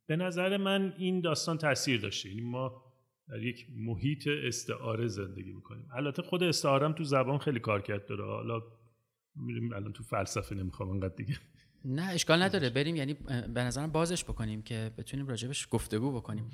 به 0.07 0.17
نظر 0.17 0.57
من 0.57 0.95
این 0.99 1.21
داستان 1.21 1.59
تاثیر 1.59 2.01
داشته. 2.01 2.29
یعنی 2.29 2.41
ما 2.41 2.83
در 3.29 3.43
یک 3.43 3.67
محیط 3.77 4.29
استعاره 4.29 5.07
زندگی 5.07 5.53
می‌کنیم. 5.53 5.89
البته 5.95 6.23
خود 6.23 6.43
استعاره 6.43 6.93
تو 6.93 7.05
زبان 7.05 7.39
خیلی 7.39 7.61
کار 7.61 7.83
کرد 7.83 8.07
داره. 8.07 8.25
حالا 8.25 8.63
میریم 9.37 9.73
الان 9.73 9.93
تو 9.93 10.03
فلسفه 10.03 10.55
نمی‌خوام 10.55 10.91
انقدر 10.91 11.15
دیگه 11.15 11.39
نه 11.87 12.03
اشکال 12.03 12.43
نداره. 12.43 12.71
بریم 12.71 12.97
یعنی 12.97 13.15
به 13.15 13.63
نظرم 13.63 13.93
بازش 13.93 14.25
بکنیم 14.25 14.63
که 14.63 14.91
بتونیم 14.99 15.27
راجبش 15.27 15.69
گفتگو 15.71 16.13
بکنیم. 16.13 16.51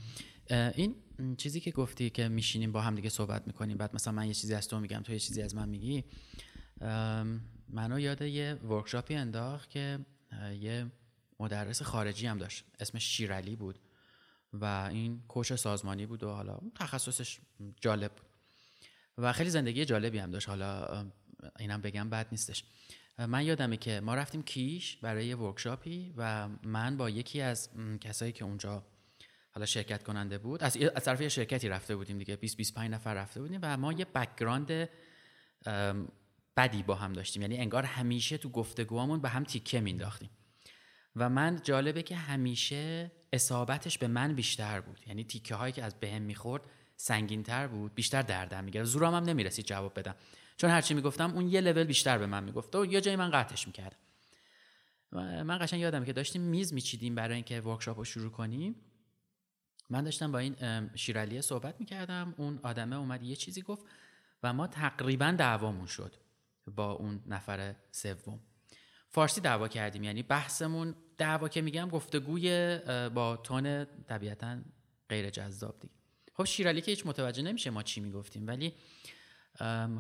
این 0.74 0.94
چیزی 1.36 1.60
که 1.60 1.70
گفتی 1.70 2.10
که 2.10 2.28
میشینیم 2.28 2.72
با 2.72 2.80
هم 2.80 2.94
دیگه 2.94 3.08
صحبت 3.08 3.46
می‌کنیم 3.46 3.76
بعد 3.76 3.94
مثلا 3.94 4.12
من 4.12 4.26
یه 4.26 4.34
چیزی 4.34 4.54
از 4.54 4.68
تو 4.68 4.80
میگم 4.80 5.00
تو 5.00 5.12
یه 5.12 5.18
چیزی 5.18 5.42
از 5.42 5.54
من 5.54 5.68
میگی 5.68 6.04
منو 7.68 8.00
یاد 8.00 8.22
یه 8.22 8.54
ورکشاپی 8.54 9.14
انداخت 9.14 9.70
که 9.70 9.98
یه 10.60 10.86
مدرس 11.40 11.82
خارجی 11.82 12.26
هم 12.26 12.38
داشت. 12.38 12.64
اسمش 12.80 13.04
شیرالی 13.04 13.56
بود 13.56 13.78
و 14.52 14.64
این 14.92 15.22
coach 15.28 15.52
سازمانی 15.52 16.06
بود 16.06 16.22
و 16.22 16.30
حالا 16.30 16.58
تخصصش 16.74 17.40
جالب. 17.80 18.12
بود 18.12 18.26
و 19.18 19.32
خیلی 19.32 19.50
زندگی 19.50 19.84
جالبی 19.84 20.18
هم 20.18 20.30
داشت. 20.30 20.48
حالا 20.48 21.06
اینم 21.58 21.80
بگم 21.80 22.10
بد 22.10 22.26
نیستش. 22.32 22.64
من 23.26 23.44
یادمه 23.44 23.76
که 23.76 24.00
ما 24.00 24.14
رفتیم 24.14 24.42
کیش 24.42 24.96
برای 24.96 25.26
یه 25.26 25.36
workshop 25.36 26.06
ی 26.06 26.14
و 26.16 26.48
من 26.62 26.96
با 26.96 27.10
یکی 27.10 27.40
از 27.40 27.70
کسایی 28.00 28.32
که 28.32 28.44
اونجا 28.44 28.86
حالا 29.50 29.66
شرکت 29.66 30.02
کننده 30.02 30.38
بود 30.38 30.62
از 30.62 30.76
از 30.76 31.04
طرف 31.04 31.20
یه 31.20 31.28
شرکتی 31.28 31.68
رفته 31.68 31.96
بودیم 31.96 32.18
دیگه 32.18 32.36
20 32.36 32.56
25 32.56 32.90
نفر 32.90 33.14
رفته 33.14 33.40
بودیم 33.40 33.60
و 33.62 33.76
ما 33.76 33.92
یه 33.92 34.04
background 34.04 34.88
بدی 36.56 36.82
با 36.82 36.94
هم 36.94 37.12
داشتیم. 37.12 37.42
یعنی 37.42 37.58
انگار 37.58 37.84
همیشه 37.84 38.38
تو 38.38 38.48
گفتگوامون 38.48 39.20
به 39.20 39.28
هم 39.28 39.44
تیکه 39.44 39.80
مینداختیم 39.80 40.30
و 41.16 41.28
من 41.28 41.60
جالبه 41.62 42.02
که 42.02 42.16
همیشه 42.16 43.12
اصابتش 43.32 43.98
به 43.98 44.06
من 44.06 44.34
بیشتر 44.34 44.80
بود. 44.80 45.00
یعنی 45.06 45.24
تیکه 45.24 45.54
هایی 45.54 45.72
که 45.72 45.84
از 45.84 46.00
بهم 46.00 46.22
می‌خورد 46.22 46.62
سنگین 47.02 47.42
تر 47.42 47.66
بود 47.66 47.94
بیشتر 47.94 48.22
دردم 48.22 48.64
می‌گرفت. 48.64 48.88
زورم 48.90 49.14
هم 49.14 49.24
نمی‌رسید 49.24 49.64
جواب 49.64 49.98
بدم. 49.98 50.14
چون 50.56 50.70
هرچی 50.70 50.94
می‌گفتم 50.94 51.34
اون 51.34 51.48
یه 51.48 51.60
لول 51.60 51.84
بیشتر 51.84 52.18
به 52.18 52.26
من 52.26 52.44
می‌گفت. 52.44 52.76
و 52.76 52.86
یه 52.86 53.00
جایی 53.00 53.16
من 53.16 53.30
قطعش 53.30 53.66
می‌کردم. 53.66 53.96
من 55.12 55.58
قشنگ 55.60 55.80
یادم 55.80 56.04
که 56.04 56.12
داشتیم 56.12 56.42
میز 56.42 56.72
میچیدیم 56.72 57.14
برای 57.14 57.34
اینکه 57.34 57.60
ورکشاپ 57.60 57.98
رو 57.98 58.04
شروع 58.04 58.30
کنیم. 58.30 58.74
من 59.90 60.04
داشتم 60.04 60.32
با 60.32 60.38
این 60.38 60.56
شیرالیه 60.94 61.40
صحبت 61.40 61.80
می‌کردم. 61.80 62.34
اون 62.36 62.60
آدمه 62.62 62.96
اومد 62.96 63.22
یه 63.22 63.36
چیزی 63.36 63.62
گفت 63.62 63.86
و 64.42 64.52
ما 64.52 64.66
تقریبا 64.66 65.34
دعوامون 65.38 65.86
شد 65.86 66.14
با 66.76 66.92
اون 66.92 67.22
نفر 67.26 67.74
سوم. 67.90 68.40
فارسی 69.08 69.40
دعوا 69.40 69.68
کردیم 69.68 70.04
یعنی 70.04 70.22
بحثمون 70.22 70.94
دعوا 71.18 71.48
که 71.48 71.62
میگم 71.62 71.88
گفتگوی 71.88 72.78
با 73.14 73.36
تون 73.36 73.84
طبیعتا 73.84 74.58
غیر 75.08 75.30
جذاب 75.30 75.80
دیگه. 75.80 76.01
خب 76.34 76.44
شیرالی 76.44 76.80
که 76.80 76.90
هیچ 76.90 77.06
متوجه 77.06 77.42
نمیشه 77.42 77.70
ما 77.70 77.82
چی 77.82 78.00
می‌گفتیم 78.00 78.46
ولی 78.46 78.74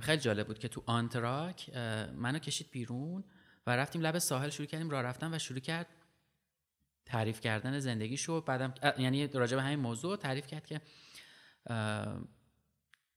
خیلی 0.00 0.20
جالب 0.20 0.46
بود 0.46 0.58
که 0.58 0.68
تو 0.68 0.82
آنتراک 0.86 1.76
منو 2.14 2.38
کشید 2.38 2.70
بیرون 2.70 3.24
و 3.66 3.76
رفتیم 3.76 4.02
لب 4.02 4.18
ساحل 4.18 4.50
شروع 4.50 4.66
کردیم 4.66 4.90
راه 4.90 5.02
رفتن 5.02 5.34
و 5.34 5.38
شروع 5.38 5.60
کرد 5.60 5.86
تعریف 7.06 7.40
کردن 7.40 7.78
زندگی 7.78 8.16
شو 8.16 8.40
بعدم 8.40 8.74
یعنی 8.98 9.26
راجع 9.26 9.56
به 9.56 9.62
همین 9.62 9.78
موضوع 9.78 10.16
تعریف 10.16 10.46
کرد 10.46 10.66
که 10.66 10.80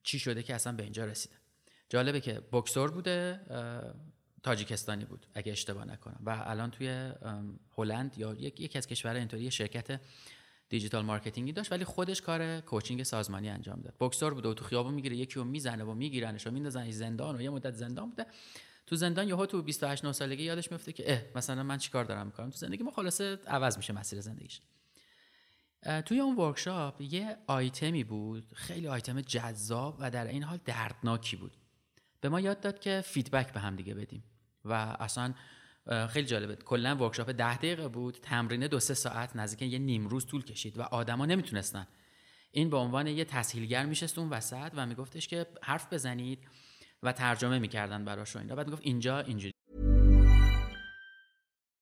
چی 0.03 0.19
شده 0.19 0.43
که 0.43 0.55
اصلا 0.55 0.74
به 0.74 0.84
اینجا 0.84 1.05
رسیده. 1.05 1.36
جالبه 1.89 2.22
که 2.22 2.41
بکسور 2.51 2.91
بوده 2.91 3.41
تاجیکستانی 4.43 5.05
بود 5.05 5.27
اگه 5.34 5.51
اشتباه 5.51 5.86
نکنم. 5.86 6.19
و 6.25 6.43
الان 6.45 6.72
توی 6.72 7.12
هلند 7.77 8.17
یا 8.17 8.34
یکی 8.34 8.77
از 8.77 8.88
کشورهای 8.88 9.19
اینطوری 9.19 9.51
شرکت 9.51 10.01
digital 10.70 11.06
marketing 11.06 11.47
ی 11.47 11.51
داشت 11.51 11.72
ولی 11.72 11.86
خودش 11.86 12.22
کار 12.22 12.60
coaching 12.60 13.04
سازمانی 13.03 13.50
انجام 13.50 13.81
داد. 13.81 13.95
بکسور 14.00 14.34
بوده 14.34 14.50
و 14.50 14.53
تو 14.53 14.65
خیابون 14.65 14.93
می‌گیره 14.93 15.15
یکی 15.15 15.34
رو 15.36 15.43
می‌زنه 15.43 15.84
و 15.84 15.93
میگیرنش 15.93 16.48
و 16.48 16.51
میندازن 16.51 16.91
زندان 16.91 17.36
و 17.36 17.41
یه 17.41 17.50
مدت 17.50 17.74
زندان 17.74 18.10
بوده. 18.10 18.25
تو 18.88 18.95
زندان 18.95 19.27
یهو 19.27 19.45
تو 19.45 19.62
28 19.62 20.05
9 20.05 20.12
سالگی 20.12 20.43
یادش 20.43 20.72
میفته 20.72 20.93
که 20.93 21.13
اه 21.13 21.22
مثلا 21.36 21.63
من 21.63 21.77
چیکار 21.77 22.05
دارم 22.05 22.25
می‌کنم؟ 22.25 22.50
تو 22.50 22.57
زندگی 22.57 22.84
ما 22.84 22.91
خلاصه 22.91 23.39
عوض 23.48 23.77
میشه 23.77 23.93
مسیر 23.93 24.22
زندگیش. 24.22 24.62
توی 26.05 26.19
اون 26.19 26.36
workshop 26.36 27.01
یه 27.01 27.38
آیتمی 27.48 28.03
بود 28.03 28.53
خیلی 28.53 28.88
آیتم 28.88 29.22
جذاب 29.22 29.98
و 30.00 30.12
در 30.12 30.27
عین 30.27 30.44
حال 30.43 30.60
دردناکی 30.65 31.36
بود. 31.36 31.57
به 32.22 32.29
ما 32.29 32.39
یاد 32.39 32.60
داد 32.60 32.79
که 32.79 33.01
feedback 33.06 33.54
به 33.53 33.60
هم 33.60 33.75
دیگه 33.75 33.93
بدیم 33.93 34.24
و 34.65 34.74
اصلا 35.00 35.34
خیلی 36.10 36.27
جالبه 36.27 36.56
کلا 36.56 36.96
workshop 36.96 37.32
ده 37.32 37.58
دقیقه 37.58 37.88
بود 37.88 38.18
تمرین 38.22 38.68
دو 38.68 38.80
سه 38.80 38.94
ساعت 38.94 39.36
نزدیک 39.36 39.74
یه 39.74 39.80
نیم 39.80 40.08
روز 40.08 40.25
طول 40.25 40.44
کشید 40.44 40.77
و 40.77 40.82
آدما 40.82 41.25
نمی‌تونستن 41.25 41.88
این 42.51 42.70
به 42.70 42.77
عنوان 42.77 43.08
یه 43.08 43.25
تسهیلگر 43.25 43.86
میشست 43.86 44.20
اون 44.20 44.30
وسط 44.30 44.72
و 44.75 44.86
میگفتش 44.86 45.27
که 45.27 45.46
حرف 45.62 45.94
بزنید 45.94 46.39
و 47.04 47.12
ترجمه 47.12 47.60
می‌کردن 47.60 48.06
براش 48.06 48.36
این 48.36 48.48
بعد 48.48 48.68
می‌گفت 48.68 48.82
اینجا 48.86 49.20
اینجوری 49.20 49.51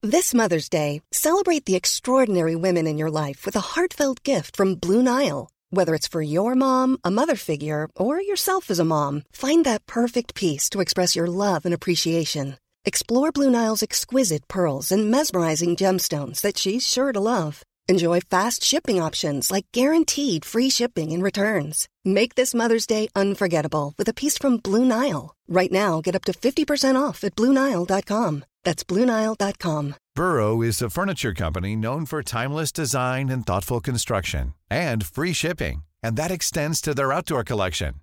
This 0.05 0.33
Mother's 0.33 0.67
Day, 0.67 1.01
celebrate 1.13 1.63
the 1.65 1.77
extraordinary 1.81 2.57
women 2.57 2.85
in 2.87 2.97
your 2.97 3.09
life 3.09 3.45
with 3.45 3.55
a 3.55 3.67
heartfelt 3.73 4.21
gift 4.23 4.57
from 4.57 4.75
Blue 4.75 5.01
Nile. 5.01 5.43
Whether 5.77 5.95
it's 5.95 6.13
for 6.13 6.21
your 6.21 6.53
mom, 6.55 6.89
a 7.09 7.11
mother 7.19 7.37
figure, 7.37 7.87
or 7.95 8.21
yourself 8.21 8.69
as 8.69 8.79
a 8.79 8.91
mom, 8.95 9.23
find 9.31 9.63
that 9.63 9.85
perfect 9.85 10.35
piece 10.35 10.65
to 10.69 10.81
express 10.81 11.15
your 11.15 11.27
love 11.27 11.61
and 11.65 11.73
appreciation. 11.73 12.57
Explore 12.85 13.31
Blue 13.31 13.49
Nile's 13.49 13.81
exquisite 13.81 14.45
pearls 14.49 14.91
and 14.91 15.09
mesmerizing 15.09 15.77
gemstones 15.77 16.41
that 16.41 16.57
she's 16.57 16.85
sure 16.85 17.13
to 17.13 17.19
love. 17.19 17.63
Enjoy 17.87 18.19
fast 18.19 18.61
shipping 18.61 19.01
options 19.01 19.51
like 19.51 19.65
guaranteed 19.71 20.43
free 20.43 20.69
shipping 20.69 21.13
and 21.13 21.23
returns. 21.23 21.87
Make 22.03 22.35
this 22.35 22.53
Mother's 22.53 22.85
Day 22.85 23.07
unforgettable 23.15 23.93
with 23.97 24.09
a 24.09 24.13
piece 24.13 24.37
from 24.37 24.57
Blue 24.57 24.83
Nile. 24.83 25.33
Right 25.47 25.71
now, 25.71 26.01
get 26.01 26.15
up 26.15 26.25
to 26.25 26.33
50% 26.33 27.01
off 27.01 27.23
at 27.23 27.35
BlueNile.com. 27.35 28.43
That's 28.65 28.83
BlueNile.com. 28.83 29.95
Burrow 30.15 30.61
is 30.61 30.81
a 30.81 30.89
furniture 30.89 31.33
company 31.33 31.77
known 31.77 32.05
for 32.05 32.21
timeless 32.21 32.71
design 32.73 33.29
and 33.29 33.45
thoughtful 33.45 33.79
construction 33.79 34.55
and 34.69 35.05
free 35.05 35.33
shipping, 35.33 35.83
and 36.03 36.17
that 36.17 36.31
extends 36.31 36.81
to 36.81 36.93
their 36.93 37.13
outdoor 37.13 37.43
collection. 37.45 38.02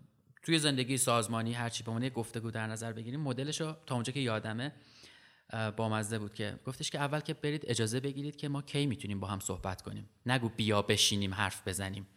توی 0.43 0.59
زندگی 0.59 0.97
سازمانی 0.97 1.53
هرچی 1.53 1.83
به 1.83 1.91
عنوان 1.91 2.09
گفتگو 2.09 2.51
در 2.51 2.67
نظر 2.67 2.93
بگیریم 2.93 3.19
مدلش 3.19 3.61
رو 3.61 3.75
تا 3.85 3.95
اونجا 3.95 4.13
که 4.13 4.19
یادمه 4.19 4.73
بامزه 5.77 6.19
بود 6.19 6.33
که 6.33 6.59
گفتش 6.65 6.91
که 6.91 6.99
اول 6.99 7.19
که 7.19 7.33
برید 7.33 7.63
اجازه 7.67 7.99
بگیرید 7.99 8.35
که 8.35 8.49
ما 8.49 8.61
کی 8.61 8.85
می‌تونیم 8.85 9.19
با 9.19 9.27
هم 9.27 9.39
صحبت 9.39 9.81
کنیم. 9.81 10.09
نگو 10.25 10.49
بیا 10.49 10.81
بشینیم 10.81 11.33
حرف 11.33 11.67
بزنیم. 11.67 12.07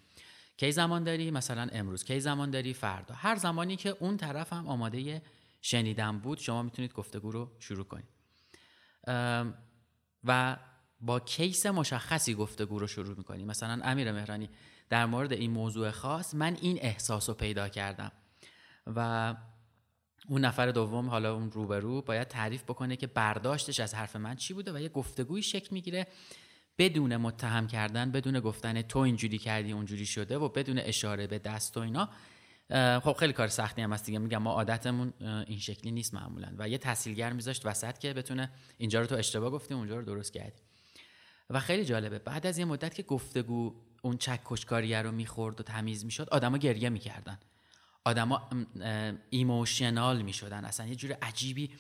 کی 0.57 0.73
زمان 0.73 1.05
داری؟ 1.05 1.31
مثلا 1.31 1.69
امروز. 1.73 2.05
کی 2.05 2.21
زمان 2.21 2.51
داری؟ 2.51 2.75
فردا. 2.75 3.15
هر 3.15 3.37
زمانی 3.37 3.77
که 3.77 3.97
اون 4.01 4.17
طرف 4.17 4.53
هم 4.53 4.69
آماده 4.69 5.23
شنیدن 5.63 6.19
بود 6.19 6.39
شما 6.39 6.63
می‌تونید 6.63 6.93
گفتگو 6.93 7.31
رو 7.31 7.51
شروع 7.59 7.85
کنید. 7.85 8.09
و 10.25 10.57
با 11.01 11.21
کیس 11.21 11.67
مشخصی 11.67 12.35
گفتگو 12.35 12.79
رو 12.79 12.87
شروع 12.87 13.17
می‌کنیم 13.17 13.47
مثلا 13.47 13.81
امیر 13.85 14.13
مهرانی 14.13 14.51
در 14.95 15.07
مورد 15.07 15.33
این 15.33 15.51
موضوع 15.51 15.91
خاص 15.91 16.35
من 16.35 16.57
این 16.61 16.79
احساس 16.81 17.29
رو 17.29 17.35
پیدا 17.35 17.69
کردم. 17.69 18.13
و 18.87 19.35
اون 20.29 20.45
نفر 20.45 20.67
دوم 20.67 21.09
حالا 21.09 21.35
اون 21.35 21.51
روبرو 21.51 22.03
باید 22.03 22.29
تعریف 22.29 22.63
بکنه 22.63 22.97
که 22.97 23.07
برداشتش 23.07 23.81
از 23.81 23.95
حرف 23.95 24.17
من 24.17 24.37
چی 24.37 24.55
بوده 24.55 24.73
و 24.73 24.81
یه 24.81 24.89
گفتگوی 24.89 25.43
شکل 25.43 25.69
می‌گیره. 25.71 26.07
بدون 26.79 27.17
متهم 27.17 27.67
کردن 27.67 28.11
بدون 28.11 28.41
گفتن 28.41 28.83
تو 28.83 28.99
اینجوری 28.99 29.39
کردی 29.39 29.73
اونجوری 29.73 30.07
شده 30.07 30.39
و 30.39 30.49
بدون 30.49 30.79
اشاره 30.79 31.27
به 31.27 31.39
دست 31.39 31.77
و 31.77 31.81
اینا. 31.81 32.09
خب 33.01 33.13
خیلی 33.13 33.33
کار 33.33 33.49
سختی 33.49 33.83
هم 33.83 33.93
هست 33.93 34.07
دیگه. 34.07 34.19
میگم 34.19 34.43
ما 34.43 34.53
عادتمون 34.53 35.13
این 35.21 35.59
شکلی 35.59 35.93
نیست 35.93 36.15
معمولا. 36.15 36.55
و 36.59 36.69
یه 36.69 36.79
تحصیلگر 36.79 37.33
میذاشت 37.33 37.67
وسط 37.67 37.99
که 37.99 38.13
بتونه 38.13 38.53
اینجا 38.79 39.01
رو 39.01 39.07
تو 39.07 39.15
اشتباه 39.15 39.51
گفتی 39.51 39.75
اونجا 39.75 39.97
رو 39.97 40.05
درست 40.05 40.33
کردی. 40.33 40.63
و 41.51 41.61
خیلی 41.61 41.85
جالبه. 41.85 42.19
بعد 42.19 42.47
از 42.47 42.59
یه 42.59 42.65
مدت 42.65 42.95
که 42.95 43.03
گفتگو 43.03 43.75
اون 44.05 44.17
چک 44.17 44.41
کشکاریه 44.45 45.03
رو 45.03 45.13
می‌خورد 45.13 45.61
و 45.61 45.63
تمیز 45.63 46.05
می‌شد 46.05 46.29
آدما 46.31 46.59
گریه 46.59 46.89
می‌کردن. 46.89 47.39
آدما 48.05 48.49
ایموشنال 49.31 50.23
می‌شدن. 50.23 50.65
اصلا 50.65 50.87
یه 50.87 50.95
جور 50.95 51.13
عجیبی. 51.13 51.71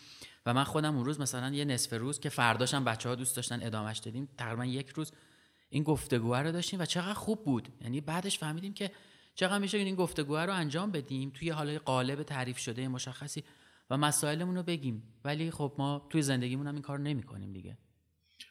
و 0.46 0.54
من 0.54 0.64
خودم 0.64 0.96
اون 0.96 1.04
روز 1.04 1.20
مثلا 1.20 1.54
یه 1.54 1.64
نصف 1.64 1.92
روز 1.92 2.20
که 2.20 2.28
فرداشم 2.28 2.84
بچه 2.84 3.08
ها 3.08 3.14
دوست 3.14 3.36
داشتن 3.36 3.62
ادامهش 3.62 3.98
دادیم 3.98 4.28
تقریبا 4.38 4.64
یک 4.64 4.88
روز 4.88 5.12
این 5.70 5.82
گفتگوه 5.82 6.38
رو 6.38 6.52
داشتیم 6.52 6.80
و 6.80 6.84
چقدر 6.84 7.14
خوب 7.14 7.44
بود. 7.44 7.68
یعنی 7.80 8.00
بعدش 8.00 8.38
فهمیدیم 8.38 8.74
که 8.74 8.90
چقدر 9.34 9.58
میشه 9.58 9.78
این 9.78 9.94
گفتگوه 9.94 10.40
رو 10.40 10.52
انجام 10.52 10.90
بدیم. 10.90 11.30
توی 11.30 11.50
حال 11.50 11.78
قالب 11.78 12.22
تعریف 12.22 12.58
شده 12.58 12.88
مشخصی 12.88 13.44
و 13.90 13.96
مسائلمون 13.96 14.56
رو 14.56 14.62
بگیم. 14.62 15.02
ولی 15.24 15.50
خب 15.50 15.74
ما 15.78 16.06
توی 16.10 16.22
زندگیمون 16.22 16.66
هم 16.66 16.74
این 16.74 16.82
کار 16.82 16.98
نمی‌کنیم 16.98 17.52
دیگه. 17.52 17.78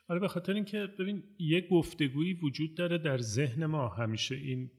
آره 0.07 0.19
به 0.19 0.27
خاطر 0.27 0.53
اینکه 0.53 0.87
ببین 0.99 1.23
یه 1.39 1.67
گفتگویی 1.67 2.33
وجود 2.33 2.75
داره 2.75 2.97
در 2.97 3.17
ذهن 3.17 3.65
ما. 3.65 3.87
همیشه 3.87 4.35
این 4.35 4.71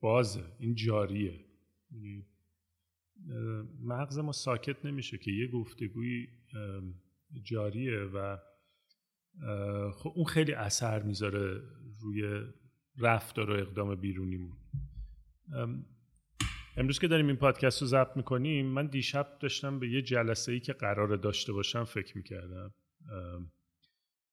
بازه 0.00 0.44
این 0.58 0.74
جاریه. 0.74 1.44
یعنی، 1.90 2.26
مغز 3.80 4.18
ما 4.18 4.32
ساکت 4.32 4.84
نمیشه 4.84 5.18
که 5.18 5.30
یه 5.30 5.48
گفتگویی 5.48 6.28
جاریه 7.42 7.98
و 7.98 8.36
خب 9.92 10.12
اون 10.14 10.24
خیلی 10.24 10.52
اثر 10.52 11.02
می‌ذاره 11.02 11.62
روی 12.00 12.42
رفتار 12.98 13.50
و 13.50 13.52
اقدام 13.52 13.94
بیرونیمون. 13.94 14.56
امروز 16.76 16.98
که 16.98 17.08
داریم 17.08 17.26
این 17.26 17.36
پادکست 17.36 17.82
رو 17.82 17.88
ضبط 17.88 18.16
می‌کنیم 18.16 18.66
من 18.66 18.86
دیشب 18.86 19.38
داشتم 19.40 19.78
به 19.78 19.90
یه 19.90 20.02
جلسه 20.02 20.52
ای 20.52 20.60
که 20.60 20.72
قرار 20.72 21.16
داشته 21.16 21.52
باشم 21.52 21.84
فکر 21.84 22.16
می‌کردم. 22.16 22.74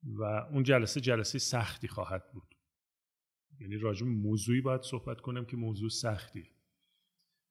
و 0.03 0.23
اون 0.23 0.63
جلسه 0.63 1.01
جلسه 1.01 1.39
سختی 1.39 1.87
خواهد 1.87 2.31
بود. 2.33 2.55
یعنی 3.59 3.77
راجع 3.77 4.05
موضوعی 4.05 4.61
باید 4.61 4.81
صحبت 4.81 5.21
کنم 5.21 5.45
که 5.45 5.57
موضوع 5.57 5.89
سختی. 5.89 6.43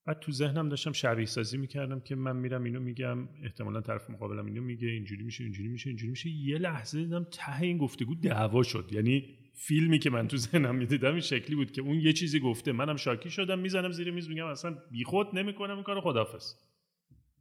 بعد 0.05 0.21
تو 0.21 0.33
ذهنم 0.33 0.69
داشتم 0.69 0.93
شبیه 0.93 1.27
سازی 1.27 1.59
می‌کردم 1.59 2.01
که 2.01 2.15
من 2.15 2.37
میرم 2.37 2.65
اینو 2.65 2.81
میگم 2.81 3.29
احتمالا 3.43 3.81
طرف 3.81 4.11
مقابلم 4.11 4.47
اینو 4.47 4.63
میگه 4.63 4.89
اینجوری 4.89 5.23
میشه 5.23 5.45
اینجوری 5.45 5.69
میشه 5.69 5.89
اینجوری 5.89 6.11
میشه. 6.11 6.31
یه 6.31 6.59
لحظه 6.59 7.05
دیدم 7.05 7.25
ته 7.25 7.63
این 7.63 7.79
گفتگو 7.79 8.15
دعوا 8.15 8.63
شد. 8.63 8.89
یعنی 8.93 9.37
فیلمی 9.55 9.99
که 9.99 10.11
من 10.11 10.29
تو 10.29 10.37
ذهنم 10.37 10.75
می‌دیدم 10.75 11.11
این 11.11 11.21
شکلی 11.21 11.57
بود 11.57 11.73
که 11.73 11.83
اون 11.83 12.01
یه 12.01 12.13
چیزی 12.13 12.41
گفته. 12.41 12.73
منم 12.73 12.97
شاکی 12.97 13.31
شدم 13.31 13.59
می‌زنم 13.59 13.93
زیر 13.93 14.11
میز 14.11 14.29
میگم 14.29 14.47
اصلا 14.47 14.79
بیخود 14.91 15.27
نمی‌کنم 15.39 15.75
این 15.75 15.83
کارو 15.83 16.01
خدافظ 16.01 16.55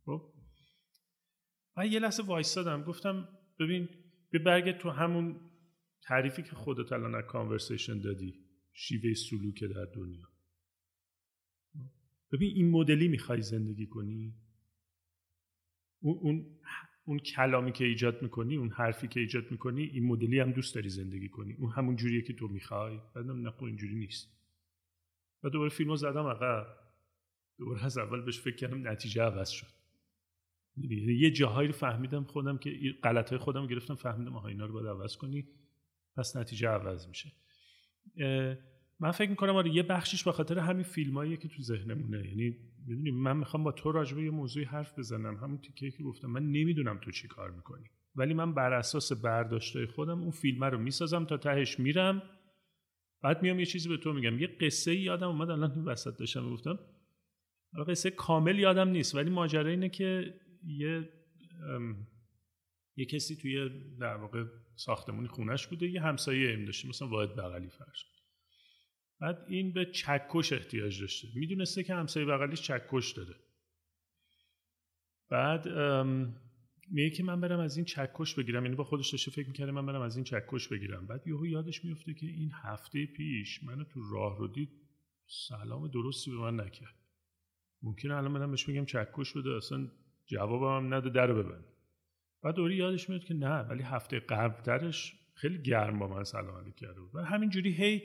خب؟ 0.06 0.34
یه 1.92 2.00
لحظه 2.00 2.24
وایسادم 2.24 2.84
گفتم 2.84 3.28
ببین 3.60 3.90
به 4.32 4.40
برگرد 4.40 4.78
تو 4.78 4.90
همون 4.90 5.40
تعریفی 6.02 6.44
که 6.44 6.52
خودت 6.52 6.92
الان 6.92 7.16
از 7.16 7.24
کانورسیشن 7.26 8.00
دادی 8.00 8.46
شیوه 8.74 9.14
سلوک 9.14 9.64
در 9.64 9.86
دنیا. 9.96 10.28
ببین 12.32 12.52
این 12.56 12.72
مدلی 12.72 13.08
می‌خوای 13.08 13.42
زندگی 13.42 13.88
کنی؟ 13.88 14.36
اون, 16.00 16.18
اون, 16.22 16.60
اون 17.06 17.20
کلامی 17.20 17.72
که 17.72 17.86
ایجاد 17.86 18.22
می‌کنی 18.22 18.56
اون 18.56 18.70
حرفی 18.70 19.08
که 19.08 19.20
ایجاد 19.20 19.52
می‌کنی 19.52 19.84
این 19.84 20.06
مدلی 20.06 20.40
هم 20.40 20.52
دوست 20.52 20.76
داری 20.76 20.90
زندگی 20.90 21.30
کنی. 21.30 21.54
اون 21.54 21.72
همون 21.72 21.96
جوریه 21.96 22.22
که 22.22 22.34
تو 22.34 22.48
می‌خوای. 22.48 23.00
بعدم 23.16 23.42
نه 23.42 23.52
خب 23.52 23.64
اینجوری 23.64 23.96
نیست. 23.96 24.40
و 25.44 25.50
دوباره 25.50 25.70
فیلمو 25.70 25.96
زدم 25.96 26.28
عقب 26.28 26.68
دوباره 27.58 27.86
از 27.86 27.98
اول 27.98 28.22
بهش 28.22 28.40
فکر 28.40 28.56
کردم 28.56 28.88
نتیجه 28.88 29.22
عوض 29.22 29.50
شد. 29.50 29.79
یه 31.20 31.32
جاهایی 31.32 31.68
رو 31.68 31.74
فهمیدم 31.74 32.24
خودم 32.24 32.58
که 32.58 32.72
غلط 33.04 33.30
های 33.30 33.38
خودم 33.38 33.68
گرفتم 33.68 33.96
فهمیدم 33.96 34.36
آها 34.36 34.48
اینا 34.48 34.66
رو 34.66 34.74
باید 34.74 34.88
عوض 34.88 35.18
کنی. 35.18 35.48
پس 36.18 36.36
نتیجه 36.38 36.70
عوض 36.70 37.08
میشه. 37.08 37.32
من 39.00 39.12
فکر 39.12 39.30
می‌کنم 39.30 39.56
آره 39.56 39.76
یه 39.76 39.84
بخشیش 39.84 40.24
به 40.24 40.32
خاطر 40.32 40.60
همین 40.60 40.84
فیلماییه 40.84 41.38
که 41.38 41.48
تو 41.48 41.62
ذهنمونه. 41.62 42.28
یعنی 42.28 42.58
می‌دونی 42.88 43.12
من 43.12 43.38
می‌خوام 43.38 43.64
با 43.64 43.72
تو 43.72 43.92
راجبه 43.92 44.24
یه 44.24 44.32
موضوعی 44.32 44.66
حرف 44.66 45.00
بزنم. 45.00 45.38
همون 45.38 45.58
تیکه 45.58 45.92
که 45.92 46.04
گفتم 46.04 46.28
من 46.28 46.44
نمی‌دونم 46.44 46.98
تو 46.98 47.12
چی 47.12 47.28
کار 47.28 47.52
می‌کنی. 47.52 47.86
ولی 48.16 48.34
من 48.34 48.54
بر 48.54 48.74
اساس 48.74 49.12
برداشتهای 49.12 49.86
خودم 49.86 50.22
اون 50.22 50.32
فیلم 50.32 50.64
رو 50.64 50.78
می‌سازم 50.78 51.26
تا 51.26 51.38
تهش 51.38 51.80
میرم. 51.80 52.22
بعد 53.24 53.42
میام 53.42 53.60
یه 53.60 53.66
چیزی 53.66 53.90
به 53.90 53.98
تو 53.98 54.14
میگم. 54.14 54.40
یه 54.40 54.48
قصه 54.48 54.96
یادم 54.96 55.28
اومد 55.28 55.50
الان 55.50 55.84
وسط 55.86 56.20
داشتم 56.20 56.50
گفتم. 56.50 56.80
قصه 57.88 58.10
کامل 58.10 58.60
یادم 58.60 58.90
نیست 58.90 59.16
ولی 59.16 59.30
ماجرا 59.30 59.70
اینه 59.70 59.90
که 59.90 60.34
یه 60.64 61.10
یه 62.96 63.06
کسی 63.06 63.36
توی 63.36 63.70
در 64.00 64.16
واقع 64.16 64.46
ساختمونی 64.76 65.28
خونش 65.28 65.68
بوده 65.68 65.90
یه 65.90 66.02
همسایه 66.02 66.50
ایم 66.50 66.66
داشته 66.66 66.88
مثلا 66.88 67.08
واحد 67.08 67.36
بغلی 67.36 67.70
فرش 67.70 68.06
بعد 69.20 69.46
این 69.48 69.74
به 69.74 69.86
چکش 69.86 70.54
احتیاج 70.54 71.02
داشته. 71.02 71.28
می‌دونسته 71.36 71.84
که 71.84 71.94
همسایه 71.94 72.26
بغلیش 72.26 72.62
چکش 72.62 73.12
داره 73.12 73.36
بعد 75.30 75.68
میگه 76.92 77.10
که 77.10 77.24
من 77.24 77.42
برم 77.42 77.60
از 77.60 77.78
این 77.78 77.86
چکش 77.86 78.36
بگیرم. 78.36 78.64
یعنی 78.64 78.76
با 78.76 78.84
خودش 78.84 79.10
داشته 79.10 79.32
فکر 79.32 79.48
می‌کرده 79.48 79.72
من 79.72 79.86
برم 79.86 80.02
از 80.02 80.16
این 80.16 80.24
چکش 80.24 80.68
بگیرم. 80.68 81.08
بعد 81.08 81.28
یهو 81.28 81.46
یادش 81.46 81.86
میفته 81.86 82.14
که 82.14 82.26
این 82.26 82.52
هفته 82.54 83.06
پیش 83.06 83.64
منو 83.64 83.84
تو 83.84 84.02
راه 84.12 84.38
رو 84.38 84.48
دید 84.48 84.70
سلام 85.28 85.88
درستی 85.88 86.32
به 86.32 86.38
من 86.38 86.60
نکرد. 86.60 86.96
ممکنه 87.82 88.16
الان 88.16 88.32
منم 88.32 88.52
بهش 88.52 88.68
میگم 88.68 88.86
چکش 88.86 89.34
بده 89.34 89.56
اصلا 89.56 89.92
جوابم 90.30 90.86
هم 90.86 90.94
نده 90.94 91.10
در 91.10 91.34
ببند. 91.34 91.66
بعد 92.44 92.56
دوری 92.56 92.76
یادش 92.76 93.10
میاد 93.10 93.24
که 93.24 93.34
نه 93.34 93.60
ولی 93.60 93.84
هفته 93.84 94.20
قبلترش 94.20 95.14
خیلی 95.36 95.62
گرم 95.62 96.00
با 96.00 96.08
من 96.08 96.24
سلام 96.24 96.58
علیک 96.58 96.76
کرده 96.76 97.00
بود. 97.00 97.10
و 97.14 97.20
همینجوری 97.20 97.72
هی 97.72 98.02